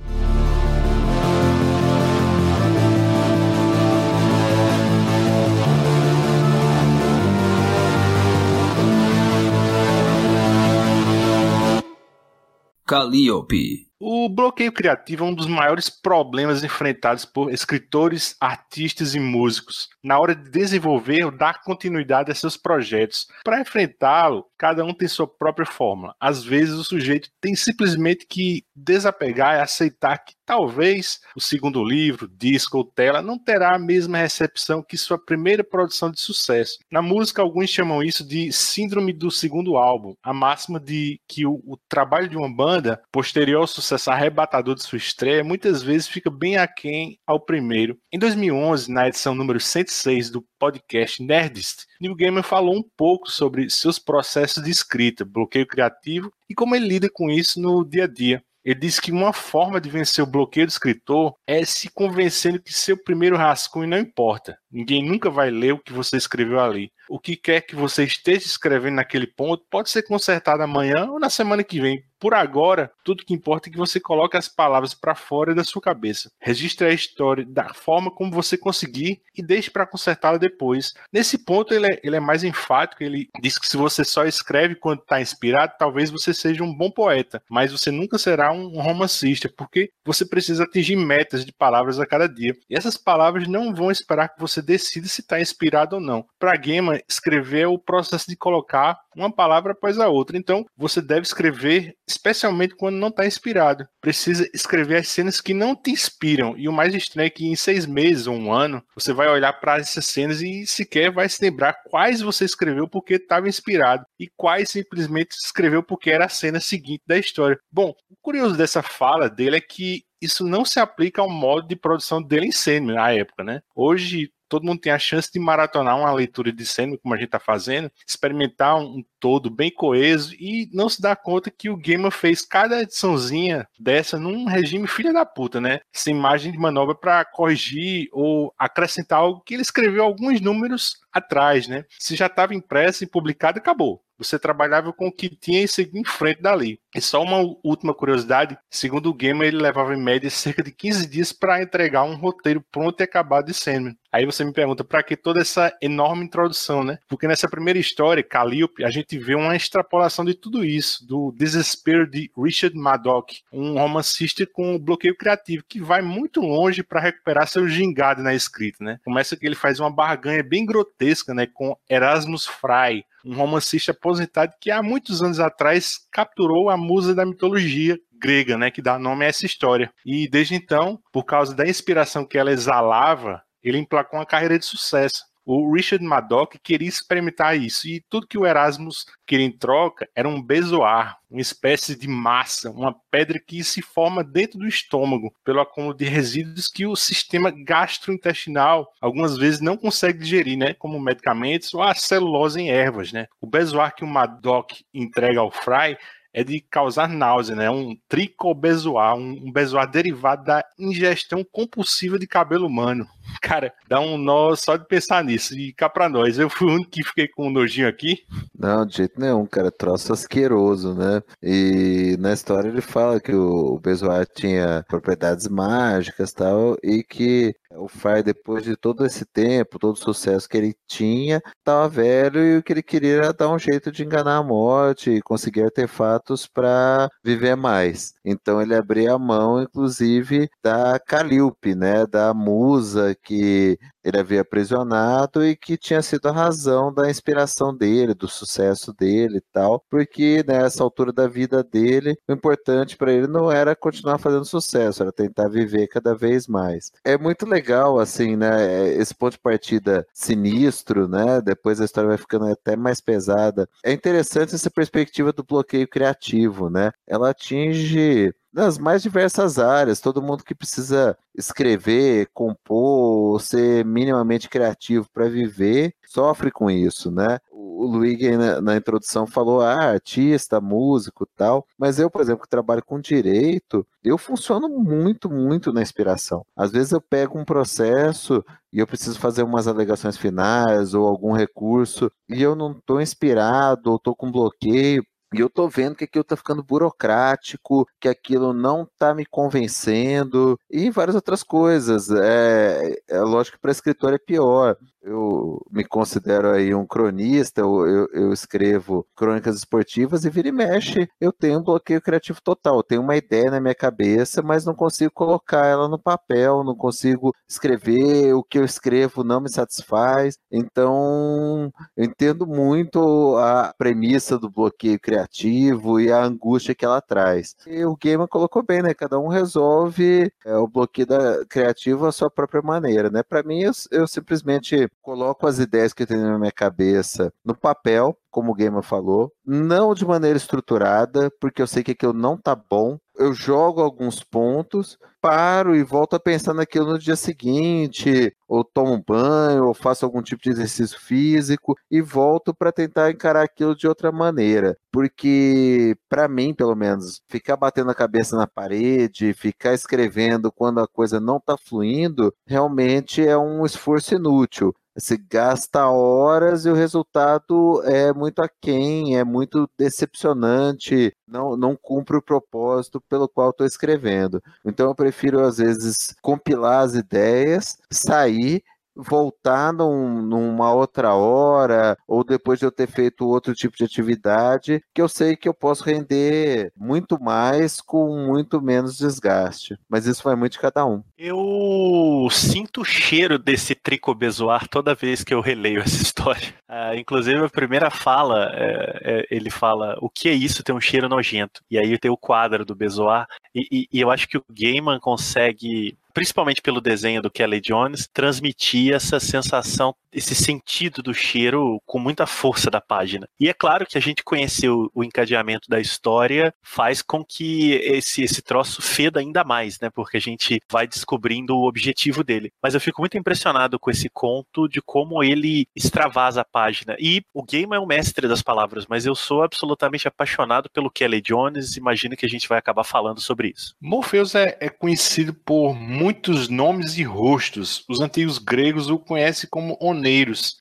Calliope. 12.91 13.87
O 14.01 14.29
bloqueio 14.29 14.73
criativo 14.73 15.25
é 15.25 15.29
um 15.29 15.35
dos 15.35 15.47
maiores 15.47 15.89
problemas 15.89 16.65
enfrentados 16.65 17.25
por 17.25 17.53
escritores, 17.53 18.35
artistas 18.41 19.15
e 19.15 19.21
músicos 19.21 19.91
na 20.03 20.19
hora 20.19 20.35
de 20.35 20.51
desenvolver 20.51 21.23
ou 21.25 21.31
dar 21.31 21.63
continuidade 21.63 22.33
a 22.33 22.35
seus 22.35 22.57
projetos. 22.57 23.29
Para 23.45 23.61
enfrentá-lo, 23.61 24.47
cada 24.59 24.85
um 24.85 24.95
tem 24.95 25.07
sua 25.07 25.29
própria 25.29 25.67
fórmula. 25.67 26.17
Às 26.19 26.43
vezes 26.43 26.75
o 26.75 26.83
sujeito 26.83 27.29
tem 27.41 27.55
simplesmente 27.55 28.27
que 28.27 28.65
desapegar 28.75 29.57
e 29.57 29.61
aceitar 29.61 30.19
que 30.19 30.35
talvez 30.51 31.21
o 31.37 31.41
segundo 31.41 31.81
livro, 31.85 32.27
disco 32.27 32.79
ou 32.79 32.85
tela 32.85 33.23
não 33.23 33.39
terá 33.39 33.77
a 33.77 33.79
mesma 33.79 34.19
recepção 34.19 34.83
que 34.83 34.97
sua 34.97 35.17
primeira 35.17 35.63
produção 35.63 36.11
de 36.11 36.21
sucesso. 36.21 36.81
Na 36.91 37.01
música, 37.01 37.41
alguns 37.41 37.71
chamam 37.71 38.03
isso 38.03 38.27
de 38.27 38.51
síndrome 38.51 39.13
do 39.13 39.31
segundo 39.31 39.77
álbum, 39.77 40.13
a 40.21 40.35
máxima 40.35 40.81
de 40.81 41.21
que 41.29 41.47
o, 41.47 41.63
o 41.65 41.79
trabalho 41.89 42.29
de 42.29 42.37
uma 42.37 42.53
banda, 42.53 43.01
posterior 43.13 43.61
ao 43.61 43.67
sucesso 43.69 44.11
arrebatador 44.11 44.75
de 44.75 44.83
sua 44.83 44.99
estreia, 44.99 45.45
muitas 45.45 45.85
vezes 45.85 46.09
fica 46.09 46.29
bem 46.29 46.57
aquém 46.57 47.17
ao 47.25 47.39
primeiro. 47.39 47.97
Em 48.13 48.19
2011, 48.19 48.91
na 48.91 49.07
edição 49.07 49.37
número 49.37 49.61
106 49.61 50.31
do 50.31 50.45
podcast 50.59 51.23
Nerdist, 51.23 51.85
Neil 52.01 52.17
Gaiman 52.17 52.43
falou 52.43 52.75
um 52.75 52.85
pouco 52.97 53.31
sobre 53.31 53.71
seus 53.71 54.01
processos 54.01 54.65
de 54.65 54.71
escrita, 54.71 55.25
bloqueio 55.25 55.65
criativo 55.65 56.33
e 56.49 56.55
como 56.57 56.75
ele 56.75 56.89
lida 56.89 57.09
com 57.09 57.31
isso 57.31 57.61
no 57.61 57.85
dia 57.85 58.05
a 58.05 58.09
dia. 58.09 58.43
Ele 58.65 58.79
diz 58.79 59.01
que 59.01 59.11
uma 59.11 59.33
forma 59.33 59.81
de 59.81 59.89
vencer 59.89 60.23
o 60.23 60.27
bloqueio 60.27 60.67
do 60.67 60.71
escritor 60.71 61.35
é 61.47 61.65
se 61.65 61.91
convencendo 61.91 62.61
que 62.61 62.73
seu 62.73 62.97
primeiro 62.97 63.37
rascunho 63.37 63.89
não 63.89 63.99
importa. 63.99 64.59
Ninguém 64.71 65.05
nunca 65.05 65.31
vai 65.31 65.51
ler 65.51 65.73
o 65.73 65.79
que 65.79 65.93
você 65.93 66.17
escreveu 66.17 66.61
ali. 66.61 66.93
O 67.09 67.19
que 67.19 67.37
quer 67.37 67.63
que 67.63 67.75
você 67.75 68.05
esteja 68.05 68.47
escrevendo 68.47 68.97
naquele 68.97 69.27
ponto 69.27 69.65
pode 69.71 69.91
ser 69.91 70.03
consertado 70.03 70.63
amanhã 70.63 71.07
ou 71.11 71.19
na 71.19 71.31
semana 71.31 71.65
que 71.65 71.81
vem. 71.81 72.05
Por 72.21 72.35
agora, 72.35 72.93
tudo 73.03 73.25
que 73.25 73.33
importa 73.33 73.69
é 73.69 73.73
que 73.73 73.79
você 73.79 73.99
coloque 73.99 74.37
as 74.37 74.47
palavras 74.47 74.93
para 74.93 75.15
fora 75.15 75.55
da 75.55 75.65
sua 75.65 75.81
cabeça. 75.81 76.31
Registre 76.39 76.87
a 76.87 76.93
história 76.93 77.47
da 77.47 77.73
forma 77.73 78.11
como 78.11 78.31
você 78.31 78.59
conseguir 78.59 79.23
e 79.35 79.43
deixe 79.43 79.71
para 79.71 79.87
consertá-la 79.87 80.37
depois. 80.37 80.93
Nesse 81.11 81.39
ponto, 81.39 81.73
ele 81.73 81.87
é, 81.87 82.01
ele 82.05 82.17
é, 82.17 82.21
mais 82.21 82.45
enfático. 82.45 83.03
Ele 83.03 83.29
diz 83.41 83.59
que 83.59 83.67
se 83.67 83.77
você 83.77 84.05
só 84.05 84.27
escreve 84.27 84.75
quando 84.75 85.01
está 85.01 85.19
inspirado, 85.19 85.73
talvez 85.79 86.11
você 86.11 86.35
seja 86.35 86.63
um 86.63 86.75
bom 86.75 86.91
poeta, 86.91 87.43
mas 87.49 87.73
você 87.73 87.91
nunca 87.91 88.19
será 88.19 88.53
um 88.53 88.81
romancista, 88.81 89.49
porque 89.49 89.91
você 90.05 90.27
precisa 90.27 90.65
atingir 90.65 90.97
metas 90.97 91.45
de 91.45 91.53
palavras 91.53 91.99
a 91.99 92.07
cada 92.07 92.29
dia. 92.29 92.55
E 92.69 92.77
essas 92.77 92.99
palavras 92.99 93.49
não 93.49 93.75
vão 93.75 93.91
esperar 93.91 94.29
que 94.29 94.41
você 94.41 94.61
decida 94.61 95.09
se 95.09 95.23
está 95.23 95.41
inspirado 95.41 95.97
ou 95.97 96.03
não. 96.03 96.27
Para 96.39 96.57
Gaiman, 96.57 97.01
escrever 97.09 97.61
é 97.61 97.67
o 97.67 97.79
processo 97.79 98.27
de 98.29 98.37
colocar 98.37 98.99
uma 99.17 99.31
palavra 99.31 99.73
após 99.73 99.99
a 99.99 100.09
outra. 100.09 100.37
Então, 100.37 100.65
você 100.77 101.01
deve 101.01 101.23
escrever, 101.23 101.95
especialmente 102.09 102.75
quando 102.75 102.97
não 102.97 103.09
está 103.09 103.27
inspirado. 103.27 103.87
Precisa 104.01 104.49
escrever 104.55 104.97
as 104.97 105.09
cenas 105.09 105.41
que 105.41 105.55
não 105.55 105.75
te 105.75 105.91
inspiram. 105.91 106.57
E 106.57 106.69
o 106.69 106.73
mais 106.73 106.95
estranho 106.95 107.27
é 107.27 107.31
que 107.31 107.47
em 107.47 107.57
seis 107.57 107.87
meses 107.87 108.27
ou 108.27 108.35
um 108.35 108.53
ano, 108.53 108.83
você 108.95 109.13
vai 109.13 109.29
olhar 109.29 109.53
para 109.55 109.79
essas 109.79 110.07
cenas 110.07 110.43
e 110.43 110.67
sequer 110.67 111.11
vai 111.11 111.29
se 111.29 111.43
lembrar 111.43 111.75
quais 111.87 112.21
você 112.21 112.45
escreveu 112.45 112.89
porque 112.89 113.15
estava 113.15 113.49
inspirado 113.49 114.05
e 114.19 114.29
quais 114.37 114.71
simplesmente 114.71 115.33
escreveu 115.33 115.83
porque 115.83 116.11
era 116.11 116.27
a 116.27 116.29
cena 116.29 116.61
seguinte 116.61 117.03
da 117.07 117.19
história. 117.19 117.59
Bom, 117.71 117.95
o 118.09 118.17
curioso 118.21 118.57
dessa 118.57 118.83
fala 118.83 119.29
dele 119.29 119.57
é 119.57 119.61
que 119.61 120.05
isso 120.21 120.45
não 120.45 120.65
se 120.65 120.79
aplica 120.79 121.23
ao 121.23 121.31
modo 121.31 121.67
de 121.67 121.75
produção 121.75 122.23
dele 122.23 122.47
em 122.47 122.53
Sandman 122.53 122.97
na 122.97 123.13
época, 123.13 123.43
né? 123.43 123.63
Hoje 123.75 124.31
todo 124.51 124.67
mundo 124.67 124.81
tem 124.81 124.93
a 124.93 124.99
chance 124.99 125.31
de 125.33 125.39
maratonar 125.39 125.97
uma 125.97 126.13
leitura 126.13 126.53
de 126.53 126.67
Sandman, 126.67 126.99
como 126.99 127.15
a 127.15 127.17
gente 127.17 127.27
está 127.27 127.39
fazendo, 127.39 127.91
experimentar 128.07 128.77
um 128.77 129.03
todo 129.21 129.49
bem 129.49 129.71
coeso 129.71 130.35
e 130.35 130.69
não 130.73 130.89
se 130.89 131.01
dá 131.01 131.15
conta 131.15 131.51
que 131.51 131.71
o 131.71 131.77
Gamer 131.77 132.11
fez 132.11 132.43
cada 132.43 132.83
ediçãozinha 132.83 133.69
dessa 133.79 134.19
num 134.19 134.47
regime 134.47 134.89
filha 134.89 135.13
da 135.13 135.25
puta, 135.25 135.61
né? 135.61 135.81
Sem 135.93 136.15
margem 136.15 136.51
de 136.51 136.59
manobra 136.59 136.95
para 136.95 137.25
corrigir 137.25 138.09
ou 138.13 138.53
acrescentar 138.59 139.21
algo 139.21 139.43
que 139.47 139.55
ele 139.55 139.63
escreveu 139.63 140.03
alguns 140.03 140.41
números 140.41 140.99
atrás, 141.13 141.69
né? 141.69 141.85
Se 141.99 142.17
já 142.17 142.27
estava 142.27 142.55
impresso 142.55 143.05
e 143.05 143.07
publicado, 143.07 143.59
acabou. 143.59 144.03
Você 144.21 144.39
trabalhava 144.39 144.93
com 144.93 145.09
o 145.09 145.13
que 145.13 145.31
tinha 145.31 145.63
e 145.63 145.69
seguia 145.69 145.99
em 145.99 146.05
frente 146.05 146.43
dali. 146.43 146.79
E 146.95 147.01
só 147.01 147.23
uma 147.23 147.39
última 147.65 147.95
curiosidade: 147.95 148.59
segundo 148.69 149.09
o 149.09 149.15
Gamer, 149.15 149.49
ele 149.49 149.63
levava 149.63 149.95
em 149.95 150.03
média 150.03 150.29
cerca 150.29 150.63
de 150.63 150.71
15 150.71 151.09
dias 151.09 151.33
para 151.33 151.63
entregar 151.63 152.03
um 152.05 152.17
roteiro 152.17 152.63
pronto 152.71 153.01
e 153.01 153.05
acabado 153.05 153.47
de 153.47 153.55
Sandman. 153.55 153.97
Aí 154.13 154.27
você 154.27 154.45
me 154.45 154.53
pergunta, 154.53 154.83
para 154.83 155.05
que 155.05 155.17
toda 155.17 155.41
essa 155.41 155.73
enorme 155.81 156.25
introdução, 156.25 156.83
né? 156.83 156.99
Porque 157.09 157.29
nessa 157.29 157.49
primeira 157.49 157.79
história, 157.79 158.25
Calliope, 158.25 158.85
a 158.85 158.91
gente 158.91 159.17
vê 159.17 159.37
uma 159.37 159.55
extrapolação 159.55 160.25
de 160.25 160.35
tudo 160.35 160.65
isso, 160.65 161.07
do 161.07 161.33
desespero 161.37 162.11
de 162.11 162.29
Richard 162.37 162.77
Madoc, 162.77 163.31
um 163.53 163.75
romancista 163.75 164.45
com 164.53 164.79
bloqueio 164.79 165.17
criativo, 165.17 165.65
que 165.69 165.81
vai 165.81 166.03
muito 166.03 166.41
longe 166.41 166.83
para 166.83 167.01
recuperar 167.01 167.47
seu 167.47 167.69
gingado 167.69 168.21
na 168.21 168.35
escrita, 168.35 168.83
né? 168.83 168.99
Começa 169.05 169.37
que 169.37 169.47
ele 169.47 169.55
faz 169.55 169.79
uma 169.79 169.91
barganha 169.91 170.43
bem 170.43 170.67
grotesca, 170.67 171.00
né? 171.35 171.47
Com 171.47 171.77
Erasmus 171.89 172.47
Fry, 172.47 173.05
um 173.25 173.35
romancista 173.35 173.93
aposentado 173.93 174.53
que 174.61 174.71
há 174.71 174.83
muitos 174.83 175.23
anos 175.23 175.41
atrás 175.41 175.99
capturou 176.11 176.71
a 176.71 176.77
musa 176.77 177.15
da 177.15 177.27
mitologia 177.27 177.99
grega, 178.21 178.57
né, 178.59 178.71
que 178.71 178.83
dá 178.83 178.99
nome 178.99 179.25
a 179.25 179.29
essa 179.29 179.47
história. 179.47 179.91
E 180.05 180.29
desde 180.29 180.55
então, 180.55 181.01
por 181.11 181.25
causa 181.25 181.55
da 181.55 181.67
inspiração 181.67 182.27
que 182.27 182.37
ela 182.37 182.53
exalava, 182.53 183.43
ele 183.63 183.79
emplacou 183.79 184.19
uma 184.19 184.27
carreira 184.27 184.59
de 184.59 184.65
sucesso. 184.65 185.25
O 185.45 185.73
Richard 185.75 186.05
Madoc 186.05 186.57
queria 186.63 186.89
experimentar 186.89 187.57
isso 187.57 187.89
e 187.89 188.05
tudo 188.09 188.27
que 188.27 188.39
o 188.39 188.47
Erasmus 188.47 189.07
queria 189.27 189.47
em 189.47 189.57
troca 189.57 190.09
era 190.15 190.29
um 190.29 190.41
bezoar, 190.41 191.19
uma 191.31 191.41
espécie 191.41 191.99
de 191.99 192.07
massa, 192.07 192.71
uma 192.71 192.95
pedra 193.11 193.41
que 193.45 193.65
se 193.65 193.81
forma 193.81 194.23
dentro 194.23 194.59
do 194.59 194.67
estômago 194.67 195.33
pelo 195.45 195.61
acúmulo 195.61 195.95
de 195.95 196.05
resíduos 196.05 196.69
que 196.69 196.87
o 196.87 196.95
sistema 196.95 197.51
gastrointestinal 197.51 198.91
algumas 199.01 199.37
vezes 199.37 199.61
não 199.61 199.77
consegue 199.77 200.19
digerir, 200.19 200.59
né, 200.59 200.75
como 200.75 201.01
medicamentos 201.01 201.73
ou 201.75 201.83
a 201.83 201.95
celulose 201.95 202.61
em 202.61 202.71
ervas, 202.71 203.13
né. 203.13 203.27
O 203.41 203.47
bezoar 203.47 203.95
que 203.95 204.05
o 204.05 204.09
Madoc 204.09 204.73
entrega 204.93 205.41
ao 205.41 205.51
Fry 205.51 205.97
é 206.33 206.45
de 206.45 206.61
causar 206.61 207.09
náusea, 207.09 207.57
né? 207.57 207.71
Um 207.71 207.97
tricobezoar, 208.09 209.17
um, 209.17 209.51
bezoar 209.51 209.91
derivado 209.91 210.45
da 210.45 210.65
ingestão 210.79 211.45
compulsiva 211.51 212.19
de 212.19 212.27
cabelo 212.27 212.67
humano. 212.67 213.07
Cara, 213.41 213.73
dá 213.89 214.01
um 214.01 214.17
nó 214.17 214.55
só 214.55 214.77
de 214.77 214.87
pensar 214.87 215.25
nisso. 215.25 215.55
E 215.55 215.73
cá 215.73 215.89
pra 215.89 216.09
nós, 216.09 216.39
eu 216.39 216.49
fui 216.49 216.69
o 216.69 216.75
único 216.75 216.91
que 216.91 217.05
fiquei 217.05 217.29
com 217.29 217.49
um 217.49 217.51
nojinho 217.51 217.89
aqui. 217.89 218.19
Não, 218.59 218.85
de 218.85 218.97
jeito 218.97 219.21
nenhum, 219.21 219.47
cara. 219.47 219.71
Troço 219.71 220.13
asqueroso, 220.13 220.95
né? 220.95 221.23
E 221.43 222.17
na 222.19 222.33
história 222.33 222.69
ele 222.69 222.81
fala 222.81 223.21
que 223.21 223.35
o, 223.35 223.79
bezoar 223.81 224.27
tinha 224.27 224.85
propriedades 224.89 225.49
mágicas 225.49 226.33
tal, 226.33 226.77
e 226.83 227.03
que 227.03 227.55
o 227.73 227.89
Fire, 227.89 228.23
depois 228.23 228.65
de 228.65 228.77
todo 228.77 229.07
esse 229.07 229.25
tempo, 229.25 229.79
todo 229.79 229.95
o 229.95 229.97
sucesso 229.97 230.49
que 230.49 230.57
ele 230.57 230.75
tinha, 230.89 231.41
estava 231.59 231.89
velho 231.89 232.41
e 232.41 232.59
o 232.59 232.63
que 232.63 232.73
ele 232.73 232.83
queria 232.83 233.17
era 233.17 233.33
dar 233.33 233.49
um 233.49 233.59
jeito 233.59 233.93
de 233.93 234.03
enganar 234.05 234.39
a 234.39 234.43
morte 234.43 235.11
e 235.11 235.23
conseguir 235.23 235.63
artefatos 235.63 236.47
para 236.47 237.09
viver 237.25 237.57
mais. 237.57 238.13
Então 238.25 238.61
ele 238.61 238.75
abria 238.75 239.15
a 239.15 239.19
mão, 239.19 239.63
inclusive, 239.63 240.49
da 240.63 240.99
Calliope, 240.99 241.75
né, 241.75 242.07
da 242.07 242.35
musa 242.35 243.15
que 243.23 243.79
ele 244.03 244.19
havia 244.19 244.41
aprisionado 244.41 245.45
e 245.45 245.55
que 245.57 245.77
tinha 245.77 246.03
sido 246.03 246.27
a 246.27 246.33
razão 246.33 246.93
da 246.93 247.11
inspiração 247.11 247.75
dele, 247.77 248.15
do 248.15 248.29
sucesso 248.29 248.93
dele 248.93 249.39
e 249.39 249.45
tal, 249.53 249.85
porque 249.91 250.43
nessa 250.47 250.83
altura 250.83 251.13
da 251.13 251.27
vida 251.29 251.63
dele, 251.63 252.17
o 252.29 252.33
importante 252.33 252.97
para 252.97 253.13
ele 253.13 253.27
não 253.27 253.51
era 253.51 253.77
continuar 253.77 254.19
fazendo 254.19 254.45
sucesso, 254.45 255.03
era 255.03 255.13
tentar 255.13 255.49
viver 255.49 255.87
cada 255.89 256.15
vez 256.15 256.47
mais. 256.47 256.91
É 257.05 257.17
muito 257.19 257.47
legal, 257.47 257.99
assim, 257.99 258.37
né, 258.37 258.89
esse 258.95 259.15
ponto 259.15 259.33
de 259.33 259.41
partida 259.41 260.07
sinistro, 260.13 261.07
né, 261.09 261.41
depois 261.41 261.81
a 261.81 261.85
história 261.85 262.09
vai 262.09 262.19
ficando 262.19 262.47
até 262.47 262.77
mais 262.77 263.01
pesada. 263.01 263.69
É 263.85 263.93
interessante 263.93 264.55
essa 264.55 264.71
perspectiva 264.71 265.33
do 265.33 265.45
bloqueio 265.45 265.89
criativo, 265.89 266.71
né, 266.71 266.91
ela 267.07 267.31
atinge 267.31 268.33
nas 268.53 268.79
mais 268.79 269.03
diversas 269.03 269.59
áreas. 269.59 270.01
Todo 270.01 270.23
mundo 270.23 270.45
que 270.45 270.55
precisa 270.55 271.17
escrever, 271.37 272.29
compor, 272.35 273.41
ser 273.41 273.85
minimamente 273.85 274.49
criativo 274.49 275.09
para 275.13 275.29
viver, 275.29 275.95
sofre 276.07 276.51
com 276.51 276.71
isso, 276.71 277.11
né? 277.11 277.39
O 277.51 277.87
Luigi 277.87 278.37
na, 278.37 278.61
na, 278.61 278.77
introdução 278.77 279.27
falou 279.27 279.63
ah, 279.63 279.93
artista, 279.93 280.61
músico, 280.61 281.27
tal, 281.37 281.67
mas 281.79 281.99
eu, 281.99 282.11
por 282.11 282.21
exemplo, 282.21 282.43
que 282.43 282.49
trabalho 282.49 282.85
com 282.85 283.01
direito, 283.01 283.87
eu 284.05 284.19
funciono 284.19 284.69
muito, 284.69 285.31
muito 285.31 285.73
na 285.73 285.81
inspiração. 285.81 286.45
Às 286.55 286.73
vezes 286.73 286.93
eu 286.93 287.01
pego 287.01 287.39
um 287.39 287.45
processo 287.45 288.45
e 288.73 288.79
eu 288.79 288.87
preciso 288.87 289.19
fazer 289.19 289.43
umas 289.43 289.67
alegações 289.67 290.17
finais 290.17 290.93
ou 290.93 291.07
algum 291.07 291.33
recurso 291.33 292.11
e 292.29 292.43
eu 292.43 292.55
não 292.55 292.73
estou 292.73 293.01
inspirado 293.01 293.91
ou 293.91 293.97
estou 293.97 294.15
com 294.15 294.31
bloqueio 294.31 295.05
e 295.33 295.41
eu 295.41 295.49
tô 295.49 295.69
vendo 295.69 295.95
que 295.95 296.05
aquilo 296.05 296.25
tá 296.25 296.37
ficando 296.37 296.63
burocrático, 296.63 297.87
que 298.01 298.09
aquilo 298.09 298.53
não 298.53 298.89
tá 298.99 299.15
me 299.15 299.25
convencendo 299.25 300.59
e 300.69 300.91
várias 300.91 301.15
outras 301.15 301.43
coisas. 301.43 302.11
É, 302.11 303.01
é 303.09 303.21
lógico 303.21 303.57
que 303.57 303.63
para 303.63 303.71
escritor 303.71 304.13
é 304.13 304.19
pior. 304.19 304.77
Eu 305.03 305.65
me 305.71 305.85
considero 305.85 306.51
aí 306.51 306.75
um 306.75 306.87
cronista, 306.87 307.61
eu, 307.61 307.87
eu, 307.87 308.09
eu, 308.13 308.33
escrevo 308.33 309.07
crônicas 309.17 309.57
esportivas 309.57 310.25
e 310.25 310.31
vira 310.31 310.49
e 310.49 310.53
mexe, 310.53 311.09
eu 311.21 311.33
tenho 311.33 311.59
um 311.59 311.63
bloqueio 311.63 312.01
criativo 312.01 312.41
total. 312.43 312.77
Eu 312.77 312.83
tenho 312.83 313.03
uma 313.03 313.17
ideia 313.17 313.51
na 313.51 313.61
minha 313.61 313.75
cabeça, 313.75 314.43
mas 314.43 314.65
não 314.65 314.75
consigo 314.75 315.11
colocar 315.13 315.67
ela 315.67 315.89
no 315.89 315.99
papel, 315.99 316.63
não 316.65 316.75
consigo 316.75 317.33
escrever, 317.49 318.35
o 318.35 318.43
que 318.43 318.59
eu 318.59 318.65
escrevo 318.65 319.25
não 319.25 319.41
me 319.41 319.51
satisfaz. 319.51 320.37
Então, 320.51 321.73
eu 321.97 322.05
entendo 322.05 322.47
muito 322.47 323.37
a 323.39 323.73
premissa 323.77 324.39
do 324.39 324.51
bloqueio 324.51 325.01
criativo 325.01 326.01
e 326.01 326.13
a 326.13 326.23
angústia 326.23 326.75
que 326.75 326.85
ela 326.85 327.01
traz. 327.01 327.55
E 327.67 327.85
o 327.85 327.97
Gamer 327.97 328.29
colocou 328.29 328.63
bem, 328.63 328.83
né? 328.83 328.95
Cada 328.95 329.19
um 329.19 329.29
resolve 329.29 330.31
é, 330.45 330.55
o 330.57 330.69
bloqueio 330.69 331.07
da, 331.07 331.45
criativo 331.47 332.07
à 332.07 332.13
sua 332.13 332.31
própria 332.31 332.63
maneira, 332.63 333.11
né? 333.11 333.23
Para 333.23 333.43
mim, 333.43 333.61
eu, 333.61 333.73
eu 333.91 334.07
simplesmente 334.07 334.90
coloco 335.03 335.47
as 335.47 335.59
ideias 335.59 335.93
que 335.93 336.03
eu 336.03 336.07
tenho 336.07 336.23
na 336.23 336.39
minha 336.39 336.53
cabeça 336.53 337.33
no 337.45 337.55
papel, 337.55 338.17
como 338.31 338.53
o 338.53 338.55
Gamer 338.55 338.83
falou, 338.83 339.33
não 339.45 339.93
de 339.93 340.07
maneira 340.07 340.37
estruturada, 340.37 341.31
porque 341.41 341.61
eu 341.61 341.67
sei 341.67 341.83
que 341.83 341.91
aquilo 341.93 342.13
não 342.13 342.37
tá 342.37 342.55
bom. 342.55 342.99
Eu 343.17 343.35
jogo 343.35 343.83
alguns 343.83 344.23
pontos, 344.23 344.97
paro 345.21 345.75
e 345.75 345.83
volto 345.83 346.15
a 346.15 346.21
pensar 346.21 346.55
naquilo 346.55 346.93
no 346.93 346.99
dia 346.99 347.17
seguinte, 347.17 348.33
ou 348.49 348.65
tomo 348.65 348.95
um 348.95 349.03
banho, 349.07 349.67
ou 349.67 349.75
faço 349.75 350.07
algum 350.07 350.23
tipo 350.23 350.43
de 350.43 350.51
exercício 350.51 350.99
físico 350.99 351.75
e 351.91 352.01
volto 352.01 352.55
para 352.55 352.73
tentar 352.73 353.11
encarar 353.11 353.43
aquilo 353.43 353.77
de 353.77 353.87
outra 353.87 354.11
maneira. 354.11 354.77
Porque, 354.93 355.97
para 356.09 356.29
mim, 356.29 356.55
pelo 356.55 356.75
menos, 356.75 357.21
ficar 357.29 357.57
batendo 357.57 357.91
a 357.91 357.95
cabeça 357.95 358.37
na 358.37 358.47
parede, 358.47 359.35
ficar 359.35 359.75
escrevendo 359.75 360.51
quando 360.51 360.81
a 360.81 360.89
coisa 360.89 361.21
não 361.21 361.37
está 361.37 361.57
fluindo, 361.59 362.33
realmente 362.47 363.27
é 363.27 363.37
um 363.37 363.67
esforço 363.67 364.15
inútil. 364.15 364.73
Você 364.97 365.17
gasta 365.17 365.87
horas 365.89 366.67
e 366.67 366.71
o 366.71 366.75
resultado 366.75 367.83
é 367.85 368.13
muito 368.13 368.41
aquém, 368.43 369.17
é 369.17 369.25
muito 369.25 369.69
decepcionante, 369.79 371.15
não, 371.27 371.57
não 371.57 371.77
cumpre 371.77 372.17
o 372.17 372.23
propósito 372.23 373.01
pelo 373.09 373.29
qual 373.29 373.51
estou 373.51 373.67
escrevendo. 373.67 374.43
Então 374.65 374.89
eu 374.89 374.95
prefiro, 374.95 375.41
às 375.41 375.59
vezes, 375.59 376.15
compilar 376.21 376.85
as 376.85 376.95
ideias, 376.95 377.79
sair 377.93 378.63
voltar 379.01 379.73
num, 379.73 380.23
numa 380.23 380.73
outra 380.73 381.15
hora 381.15 381.97
ou 382.07 382.25
depois 382.25 382.59
de 382.59 382.65
eu 382.65 382.73
ter 382.73 382.89
feito 382.89 383.29
outro 383.29 383.55
tipo 383.55 383.77
de 383.77 383.85
atividade, 383.85 384.83
que 384.95 385.01
eu 385.01 385.09
sei 385.09 385.37
que 385.37 385.49
eu 385.49 385.55
posso 385.55 385.85
render 385.85 386.73
muito 386.77 387.21
mais 387.21 387.81
com 387.81 388.27
muito 388.27 388.61
menos 388.61 388.97
desgaste. 388.99 389.79
Mas 389.89 390.07
isso 390.07 390.23
vai 390.23 390.35
muito 390.35 390.53
de 390.53 390.59
cada 390.59 390.85
um. 390.87 391.03
Eu 391.19 392.29
sinto 392.31 392.83
o 392.83 392.85
cheiro 392.85 393.39
desse 393.39 393.75
tricobezoar 393.75 394.69
toda 394.69 394.95
vez 394.95 395.25
que 395.25 395.35
eu 395.35 395.41
releio 395.41 395.81
essa 395.81 396.01
história. 396.03 396.55
Uh, 396.69 396.95
inclusive, 396.97 397.45
a 397.45 397.49
primeira 397.49 397.91
fala, 397.91 398.51
é, 398.55 399.01
é, 399.03 399.27
ele 399.31 399.51
fala: 399.51 399.97
o 400.01 400.09
que 400.09 400.29
é 400.29 400.33
isso? 400.33 400.63
Tem 400.63 400.75
um 400.75 400.81
cheiro 400.81 401.09
nojento. 401.09 401.63
E 401.71 401.79
aí 401.79 401.99
tem 401.99 402.11
o 402.11 402.17
quadro 402.17 402.65
do 402.65 402.75
bezoar. 402.75 403.27
E, 403.55 403.67
e, 403.71 403.89
e 403.93 404.01
eu 404.01 404.11
acho 404.11 404.29
que 404.29 404.39
o 404.39 404.45
Gaiman 404.51 405.01
consegue 405.01 405.97
principalmente 406.13 406.63
pelo 406.63 406.81
desenho 406.81 407.23
do 407.23 407.31
Kelly 407.31 407.61
Jones, 407.61 408.09
transmitia 408.13 408.97
essa 408.97 409.21
sensação, 409.21 409.95
esse 410.13 410.35
sentido 410.35 411.03
do 411.03 411.15
cheiro 411.15 411.81
com 411.87 411.99
muita 411.99 412.27
força 412.27 412.71
da 412.71 412.81
página. 412.81 413.29
E 413.39 413.49
é 413.49 413.55
claro 413.55 413.87
que 413.87 413.99
a 413.99 414.01
gente 414.01 414.23
conhecer 414.23 414.69
o, 414.69 414.91
o 414.95 415.05
encadeamento 415.05 415.69
da 415.69 415.81
história 415.81 416.53
faz 416.63 417.03
com 417.03 417.25
que 417.25 417.73
esse, 417.73 418.23
esse 418.23 418.43
troço 418.43 418.83
feda 418.83 419.21
ainda 419.21 419.45
mais, 419.45 419.79
né? 419.81 419.91
Porque 419.91 420.17
a 420.17 420.21
gente 420.21 420.61
vai 420.71 420.87
descobrindo 420.87 421.57
o 421.57 421.67
objetivo 421.67 422.23
dele. 422.25 422.53
Mas 422.63 422.75
eu 422.75 422.81
fico 422.81 423.03
muito 423.03 423.17
impressionado 423.17 423.79
com 423.79 423.91
esse 423.91 424.09
conto 424.09 424.69
de 424.69 424.81
como 424.81 425.23
ele 425.23 425.67
extravasa 425.75 426.41
a 426.41 426.45
página. 426.45 426.97
E 426.99 427.23
o 427.33 427.43
Game 427.43 427.75
é 427.75 427.79
o 427.79 427.87
mestre 427.87 428.29
das 428.29 428.43
palavras, 428.43 428.87
mas 428.89 429.07
eu 429.07 429.15
sou 429.15 429.43
absolutamente 429.43 430.09
apaixonado 430.09 430.69
pelo 430.71 430.91
Kelly 430.91 431.21
Jones. 431.21 431.77
Imagino 431.77 432.17
que 432.17 432.27
a 432.27 432.29
gente 432.29 432.49
vai 432.49 432.59
acabar 432.59 432.85
falando 432.85 433.21
sobre 433.21 433.53
isso. 433.55 433.75
Morpheus 433.81 434.35
é, 434.35 434.57
é 434.61 434.69
conhecido 434.69 435.35
por 435.35 435.75
muitos 435.75 436.49
nomes 436.49 436.97
e 436.99 437.03
rostos. 437.03 437.85
Os 437.89 438.01
antigos 438.01 438.39
gregos 438.39 438.89
o 438.89 438.99
conhecem 438.99 439.49
como 439.51 439.77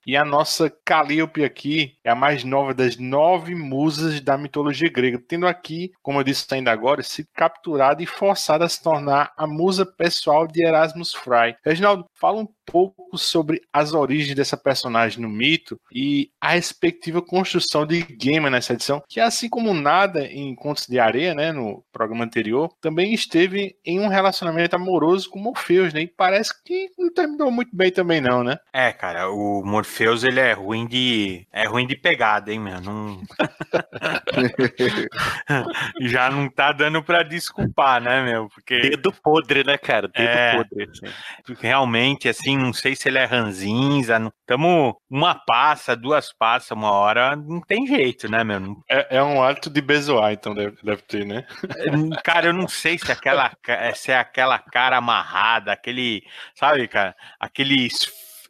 E 0.05 0.15
a 0.15 0.25
nossa 0.25 0.72
Calíope 0.86 1.43
aqui 1.43 1.93
é 2.03 2.10
a 2.10 2.15
mais 2.15 2.43
nova 2.43 2.74
das 2.74 2.98
nove 2.98 3.55
musas 3.55 4.19
da 4.22 4.38
mitologia 4.38 4.89
grega, 4.89 5.22
tendo 5.27 5.48
aqui, 5.48 5.91
como 6.01 6.19
eu 6.19 6.24
disse 6.24 6.46
ainda 6.51 6.72
agora, 6.72 7.03
sido 7.03 7.27
capturada 7.34 8.01
e 8.01 8.05
forçada 8.05 8.65
a 8.65 8.69
se 8.69 8.81
tornar 8.81 9.31
a 9.38 9.48
musa 9.48 9.86
pessoal 9.86 10.48
de 10.48 10.65
Erasmus 10.65 11.13
Fry. 11.13 11.55
Reginaldo, 11.63 12.05
fala 12.13 12.41
um 12.41 12.48
pouco 12.65 13.17
sobre 13.17 13.62
as 13.74 13.93
origens 13.93 14.36
dessa 14.36 14.55
personagem 14.55 15.22
no 15.22 15.29
mito 15.29 15.79
e 15.91 16.29
a 16.39 16.51
respectiva 16.51 17.22
construção 17.22 17.86
de 17.86 18.03
Gamer 18.03 18.51
nessa 18.51 18.74
edição, 18.74 19.01
que 19.10 19.19
assim 19.19 19.50
como 19.50 19.74
nada 19.74 20.25
em 20.25 20.53
Contos 20.55 20.86
de 20.88 21.00
Areia, 21.00 21.34
né, 21.34 21.51
no 21.51 21.84
programa 21.91 22.24
anterior, 22.24 22.72
também 22.79 23.13
esteve 23.13 23.75
em 23.84 24.00
um 24.00 24.08
relacionamento 24.08 24.75
amoroso 24.75 25.29
com 25.29 25.39
Morpheus, 25.39 25.93
né? 25.93 26.01
E 26.01 26.08
parece 26.08 26.53
que 26.63 26.89
não 26.98 27.12
terminou 27.12 27.51
muito 27.51 27.75
bem 27.75 27.91
também 27.91 28.22
não, 28.22 28.43
né? 28.43 28.58
É, 28.74 28.91
cara, 28.91 29.28
o 29.29 29.63
Morpheus 29.65 30.24
ele 30.24 30.39
é 30.39 30.53
ruim 30.53 30.88
de 30.88 31.48
é 31.51 31.65
ruim 31.65 31.88
de 31.88 31.95
pegada, 31.95 32.51
hein, 32.51 32.59
meu? 32.59 32.81
Não... 32.81 33.21
Já 36.01 36.29
não 36.29 36.50
tá 36.50 36.71
dando 36.71 37.03
para 37.03 37.24
desculpar, 37.24 38.01
né, 38.01 38.24
meu? 38.24 38.50
Porque 38.50 38.79
dedo 38.79 39.12
podre, 39.12 39.63
né, 39.63 39.77
cara? 39.77 40.07
Dedo 40.07 40.27
é... 40.27 40.57
podre. 40.57 40.89
Assim. 40.89 41.55
Realmente 41.59 42.27
assim, 42.27 42.57
não 42.57 42.74
sei 42.74 42.95
se 42.95 43.07
ele 43.07 43.17
é 43.17 43.25
ranzinza. 43.25 44.31
Estamos 44.41 44.95
uma 45.09 45.36
passa, 45.36 45.95
duas 45.95 46.33
passas, 46.33 46.71
uma 46.71 46.91
hora, 46.91 47.36
não 47.36 47.62
tem 47.62 47.88
jeito, 47.88 48.29
né, 48.29 48.43
meu? 48.43 48.77
É, 48.89 49.17
é 49.17 49.24
um 49.24 49.43
ato 49.43 49.69
de 49.69 49.81
bezoar, 49.81 50.33
então 50.33 50.53
deve, 50.53 50.77
deve 50.83 51.01
ter, 51.03 51.25
né? 51.25 51.45
Cara, 52.24 52.48
eu 52.48 52.53
não 52.53 52.67
sei 52.67 52.98
se 52.98 53.12
aquela, 53.12 53.51
se 53.95 54.12
é 54.12 54.17
aquela 54.17 54.59
cara 54.59 54.98
amarrada, 54.98 55.71
aquele, 55.71 56.24
sabe, 56.55 56.88
cara, 56.88 57.15
aquele 57.39 57.88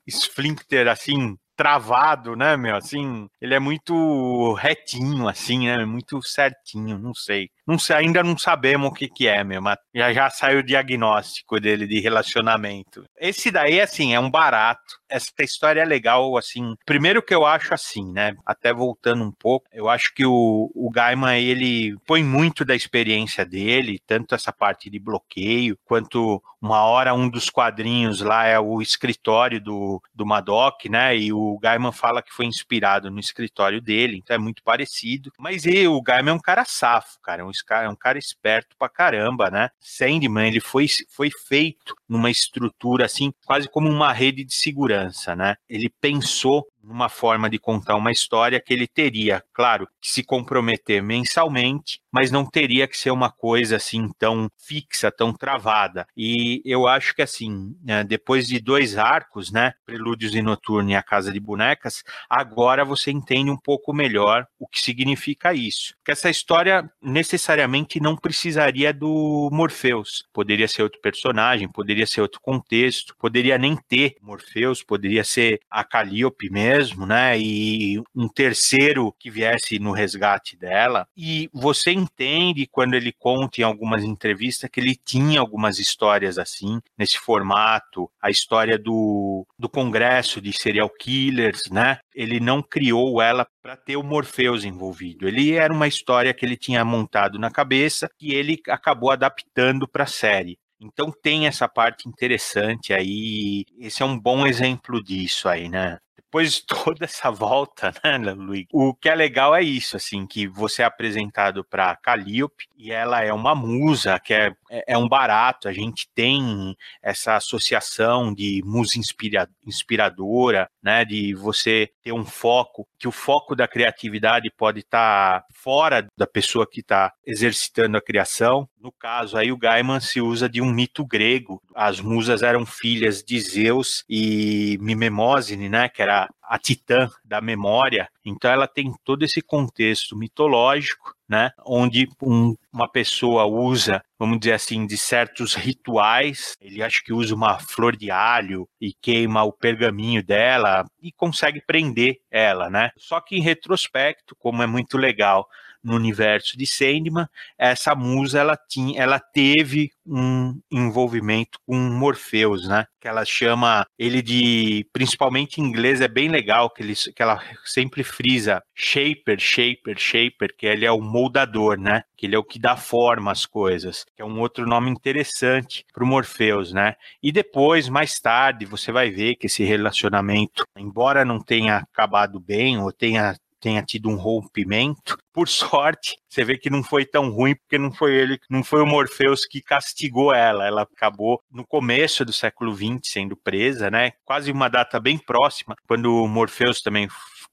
esfíncter 0.10 0.88
assim 0.88 1.36
travado, 1.56 2.38
né, 2.38 2.56
meu? 2.56 2.75
Assim, 2.78 3.28
ele 3.42 3.54
é 3.54 3.60
muito 3.60 4.54
retinho, 4.54 5.28
assim, 5.28 5.68
né? 5.68 5.86
Muito 5.86 6.22
certinho, 6.24 6.98
não 6.98 7.13
sei. 7.13 7.50
Não 7.69 7.77
sei, 7.77 7.97
ainda 7.97 8.23
não 8.23 8.35
sabemos 8.35 8.89
o 8.89 8.91
que 8.91 9.07
que 9.07 9.27
é, 9.27 9.43
meu, 9.43 9.61
mas 9.61 9.77
já 9.93 10.11
já 10.11 10.27
saiu 10.31 10.61
o 10.61 10.63
diagnóstico 10.63 11.59
dele 11.59 11.85
de 11.85 11.99
relacionamento. 11.99 13.05
Esse 13.15 13.51
daí, 13.51 13.79
assim, 13.79 14.11
é 14.11 14.19
um 14.19 14.27
barato. 14.27 14.97
Essa 15.07 15.31
história 15.41 15.81
é 15.81 15.85
legal, 15.85 16.35
assim. 16.35 16.73
Primeiro 16.83 17.21
que 17.21 17.33
eu 17.33 17.45
acho 17.45 17.71
assim, 17.71 18.11
né? 18.11 18.33
Até 18.43 18.73
voltando 18.73 19.23
um 19.23 19.31
pouco, 19.31 19.67
eu 19.71 19.88
acho 19.88 20.11
que 20.15 20.25
o, 20.25 20.71
o 20.73 20.89
Gaiman, 20.89 21.39
ele 21.39 21.95
põe 22.07 22.23
muito 22.23 22.65
da 22.65 22.75
experiência 22.75 23.45
dele, 23.45 23.99
tanto 24.07 24.33
essa 24.33 24.51
parte 24.51 24.89
de 24.89 24.97
bloqueio, 24.97 25.77
quanto 25.85 26.41
uma 26.61 26.83
hora 26.83 27.13
um 27.13 27.29
dos 27.29 27.49
quadrinhos 27.49 28.21
lá 28.21 28.45
é 28.45 28.59
o 28.59 28.81
escritório 28.81 29.61
do, 29.61 30.01
do 30.13 30.25
Madoc, 30.25 30.85
né? 30.89 31.15
E 31.15 31.31
o 31.31 31.57
Gaiman 31.59 31.91
fala 31.91 32.21
que 32.21 32.33
foi 32.33 32.45
inspirado 32.45 33.09
no 33.09 33.19
escritório 33.19 33.81
dele, 33.81 34.17
então 34.17 34.35
é 34.35 34.39
muito 34.39 34.63
parecido. 34.63 35.31
Mas 35.38 35.65
e, 35.65 35.88
o 35.88 36.01
Gaiman 36.01 36.31
é 36.31 36.33
um 36.33 36.39
cara 36.39 36.65
safo, 36.65 37.19
cara, 37.23 37.41
é 37.43 37.45
um 37.45 37.51
é 37.70 37.89
um 37.89 37.96
cara 37.96 38.18
esperto 38.18 38.75
pra 38.78 38.89
caramba, 38.89 39.50
né? 39.50 39.70
Sandman, 39.80 40.48
ele 40.48 40.60
foi, 40.60 40.88
foi 41.10 41.30
feito 41.48 41.96
numa 42.10 42.32
estrutura 42.32 43.06
assim, 43.06 43.32
quase 43.46 43.70
como 43.70 43.88
uma 43.88 44.12
rede 44.12 44.44
de 44.44 44.56
segurança, 44.56 45.36
né? 45.36 45.56
Ele 45.70 45.89
pensou 46.01 46.66
numa 46.84 47.10
forma 47.10 47.50
de 47.50 47.60
contar 47.60 47.96
uma 47.96 48.12
história 48.12 48.60
que 48.60 48.74
ele 48.74 48.88
teria, 48.88 49.44
claro, 49.54 49.88
que 50.01 50.10
se 50.10 50.24
comprometer 50.24 51.04
mensalmente, 51.04 52.00
mas 52.12 52.32
não 52.32 52.46
teria 52.46 52.88
que 52.88 52.98
ser 52.98 53.12
uma 53.12 53.32
coisa 53.32 53.75
assim 53.75 54.10
tão 54.18 54.50
fixa, 54.58 55.12
tão 55.12 55.32
travada. 55.32 56.08
E 56.18 56.62
eu 56.66 56.88
acho 56.88 57.13
que 57.13 57.22
assim, 57.22 57.75
né, 57.84 58.04
depois 58.04 58.48
de 58.48 58.60
dois 58.60 58.98
arcos, 58.98 59.51
né, 59.51 59.74
Prelúdios 59.86 60.34
e 60.34 60.42
Noturno 60.42 60.89
e 60.89 60.96
A 60.96 61.04
Casa 61.04 61.32
de 61.32 61.39
Bonecas, 61.39 62.04
agora 62.30 62.84
você 62.84 63.12
entende 63.12 63.51
um 63.51 63.58
pouco 63.58 63.94
melhor 63.94 64.48
o 64.58 64.68
que 64.68 64.82
significa 64.82 65.54
isso. 65.54 65.94
Que 66.04 66.12
essa 66.12 66.30
história 66.30 66.89
necessariamente 67.01 68.00
não 68.00 68.16
precisaria 68.16 68.94
do 68.94 69.50
Morpheus, 69.51 70.24
poderia 70.34 70.68
ser 70.68 70.84
outro 70.84 71.00
personagem, 71.01 71.70
poderia 71.70 71.99
ser 72.08 72.22
outro 72.22 72.41
contexto, 72.41 73.15
poderia 73.18 73.58
nem 73.58 73.75
ter 73.75 74.15
Morpheus, 74.22 74.84
poderia 74.84 75.24
ser 75.24 75.60
a 75.70 75.84
Calliope 75.84 76.50
mesmo 76.50 76.70
mesmo, 76.70 77.06
né? 77.06 77.38
E 77.39 78.01
um 78.15 78.27
terceiro 78.27 79.13
que 79.20 79.29
viesse 79.29 79.79
no 79.79 79.91
resgate 79.91 80.58
dela. 80.58 81.08
E 81.15 81.50
você 81.53 81.91
entende 81.91 82.68
quando 82.72 82.94
ele 82.94 83.12
conta 83.12 83.62
em 83.62 83.63
algumas 83.63 84.03
entrevistas 84.03 84.70
que 84.70 84.79
ele 84.79 84.96
tinha 84.96 85.39
algumas 85.39 85.79
histórias 85.79 86.38
assim, 86.38 86.79
nesse 86.98 87.18
formato, 87.18 88.10
a 88.22 88.29
história 88.29 88.77
do, 88.77 89.46
do 89.58 89.70
congresso 89.70 90.41
de 90.41 90.53
serial 90.53 90.89
killers, 90.89 91.63
né? 91.72 92.00
Ele 92.13 92.39
não 92.39 92.62
criou 92.62 93.22
ela 93.22 93.48
para 93.62 93.75
ter 93.75 93.98
o 93.98 94.03
Morpheus 94.03 94.63
envolvido. 94.63 95.27
Ele 95.27 95.53
era 95.53 95.74
uma 95.74 95.88
história 95.88 96.34
que 96.34 96.46
ele 96.46 96.58
tinha 96.58 96.84
montado 96.84 97.39
na 97.39 97.50
cabeça 97.50 98.10
e 98.20 98.34
ele 98.34 98.62
acabou 98.68 99.12
adaptando 99.12 99.88
para 99.88 100.03
a 100.03 100.08
série. 100.08 100.58
Então 100.79 101.12
tem 101.12 101.48
essa 101.48 101.67
parte 101.67 102.07
interessante 102.07 102.93
aí. 102.93 103.65
Esse 103.77 104.01
é 104.01 104.05
um 104.05 104.17
bom 104.19 104.48
exemplo 104.48 105.03
disso 105.03 105.50
aí, 105.50 105.67
né? 105.67 106.00
depois 106.29 106.53
de 106.53 106.65
toda 106.95 107.05
essa 107.05 107.31
volta, 107.31 107.91
né, 108.03 108.17
Luiz? 108.33 108.65
O 108.71 108.93
que 108.93 109.09
é 109.09 109.15
legal 109.15 109.55
é 109.55 109.62
isso, 109.62 109.98
assim, 109.98 110.25
que 110.27 110.48
você 110.48 110.83
é 110.83 110.86
apresentado 110.86 111.63
para 111.63 111.95
Calliope 111.95 112.67
e 112.77 112.91
ela 112.91 113.24
é 113.24 113.33
uma 113.33 113.55
musa, 113.55 114.19
que 114.19 114.33
é, 114.33 114.53
é 114.69 114.98
um 114.98 115.09
barato. 115.09 115.67
A 115.67 115.74
gente 115.74 116.07
tem 116.13 116.75
essa 117.01 117.36
associação 117.36 118.33
de 118.33 118.62
musa 118.63 118.98
inspira, 119.00 119.50
inspiradora, 119.65 120.69
né, 120.81 121.03
de 121.03 121.33
você 121.33 121.89
ter 122.01 122.12
um 122.12 122.25
foco, 122.25 122.88
que 122.98 123.07
o 123.07 123.12
foco 123.12 123.55
da 123.55 123.67
criatividade 123.67 124.51
pode 124.55 124.79
estar 124.79 125.41
tá 125.41 125.45
fora 125.53 126.07
da 126.17 126.25
pessoa 126.25 126.67
que 126.69 126.79
está 126.79 127.13
exercitando 127.25 127.98
a 127.98 128.01
criação. 128.01 128.67
No 128.79 128.91
caso, 128.91 129.38
aí 129.38 129.51
o 129.51 129.57
Gaiman 129.57 130.00
se 130.00 130.21
usa 130.21 130.48
de 130.48 130.62
um 130.62 130.71
mito 130.71 131.05
grego. 131.05 131.62
As 131.75 132.00
musas 132.00 132.41
eram 132.41 132.65
filhas 132.65 133.24
de 133.24 133.39
Zeus 133.39 134.03
e 134.09 134.77
Mimemósine, 134.81 135.69
né, 135.69 135.89
que 135.89 136.01
era 136.01 136.27
a 136.41 136.57
titã 136.57 137.07
da 137.24 137.39
memória. 137.39 138.09
Então 138.25 138.50
ela 138.50 138.67
tem 138.67 138.91
todo 139.03 139.24
esse 139.24 139.41
contexto 139.41 140.17
mitológico, 140.17 141.13
né, 141.27 141.51
onde 141.65 142.07
um, 142.21 142.55
uma 142.74 142.89
pessoa 142.89 143.45
usa, 143.45 144.01
vamos 144.19 144.38
dizer 144.39 144.53
assim, 144.53 144.85
de 144.85 144.97
certos 144.97 145.55
rituais. 145.55 146.57
Ele 146.59 146.83
acha 146.83 147.01
que 147.03 147.13
usa 147.13 147.33
uma 147.33 147.57
flor 147.57 147.95
de 147.95 148.11
alho 148.11 148.67
e 148.79 148.93
queima 148.93 149.43
o 149.43 149.53
pergaminho 149.53 150.21
dela 150.21 150.85
e 151.01 151.11
consegue 151.11 151.61
prender 151.61 152.17
ela, 152.29 152.69
né? 152.69 152.91
Só 152.97 153.21
que 153.21 153.38
em 153.38 153.41
retrospecto, 153.41 154.35
como 154.35 154.61
é 154.61 154.67
muito 154.67 154.97
legal, 154.97 155.47
no 155.83 155.95
universo 155.95 156.57
de 156.57 156.65
Sandman, 156.65 157.27
essa 157.57 157.95
musa 157.95 158.39
ela 158.39 158.57
tinha, 158.57 159.01
ela 159.01 159.19
teve 159.19 159.91
um 160.05 160.59
envolvimento 160.71 161.59
com 161.65 161.75
Morpheus, 161.75 162.67
né? 162.67 162.86
Que 163.00 163.07
ela 163.07 163.24
chama 163.24 163.86
ele 163.98 164.21
de, 164.21 164.86
principalmente 164.91 165.62
em 165.62 165.63
inglês 165.63 166.01
é 166.01 166.07
bem 166.07 166.27
legal 166.27 166.69
que 166.69 166.81
ele, 166.81 166.95
que 166.95 167.21
ela 167.21 167.41
sempre 167.63 168.03
frisa 168.03 168.62
shaper, 168.75 169.39
shaper, 169.39 169.98
shaper, 169.98 170.55
que 170.57 170.65
ele 170.65 170.86
é 170.86 170.91
o 170.91 171.00
moldador, 171.00 171.79
né? 171.79 172.03
Que 172.17 172.25
ele 172.25 172.36
é 172.36 172.39
o 172.39 172.43
que 172.43 172.59
dá 172.59 172.75
forma 172.75 173.31
às 173.31 173.45
coisas, 173.45 174.05
que 174.15 174.21
é 174.21 174.25
um 174.25 174.39
outro 174.39 174.65
nome 174.65 174.89
interessante 174.89 175.86
para 175.93 176.03
o 176.03 176.07
Morpheus, 176.07 176.74
né? 176.74 176.95
E 177.21 177.31
depois, 177.31 177.88
mais 177.88 178.19
tarde, 178.19 178.65
você 178.65 178.91
vai 178.91 179.09
ver 179.09 179.36
que 179.36 179.45
esse 179.45 179.63
relacionamento, 179.63 180.65
embora 180.77 181.24
não 181.24 181.39
tenha 181.39 181.77
acabado 181.77 182.39
bem 182.39 182.79
ou 182.79 182.91
tenha 182.91 183.36
tenha 183.60 183.84
tido 183.84 184.10
um 184.10 184.16
rompimento. 184.16 185.18
Por 185.34 185.48
sorte, 185.48 186.18
você 186.28 186.44
vê 186.44 186.58
que 186.58 186.70
não 186.70 186.84
foi 186.84 187.06
tão 187.06 187.30
ruim, 187.30 187.56
porque 187.56 187.78
não 187.78 187.92
foi 187.92 188.16
ele, 188.16 188.39
não 188.50 188.63
foi 188.63 188.82
o 188.82 188.86
Morpheus 188.86 189.46
que 189.46 189.62
castigou 189.62 190.34
ela. 190.34 190.66
Ela 190.66 190.82
acabou 190.84 191.42
no 191.51 191.66
começo 191.66 192.25
do 192.25 192.34
século 192.34 192.75
XX 192.75 193.00
sendo 193.04 193.36
presa, 193.36 193.89
né? 193.89 194.12
Quase 194.25 194.51
uma 194.51 194.70
data 194.70 195.00
bem 195.00 195.18
próxima, 195.18 195.75
quando 195.88 196.24
o 196.24 196.28
Morpheus 196.28 196.82
também 196.82 197.08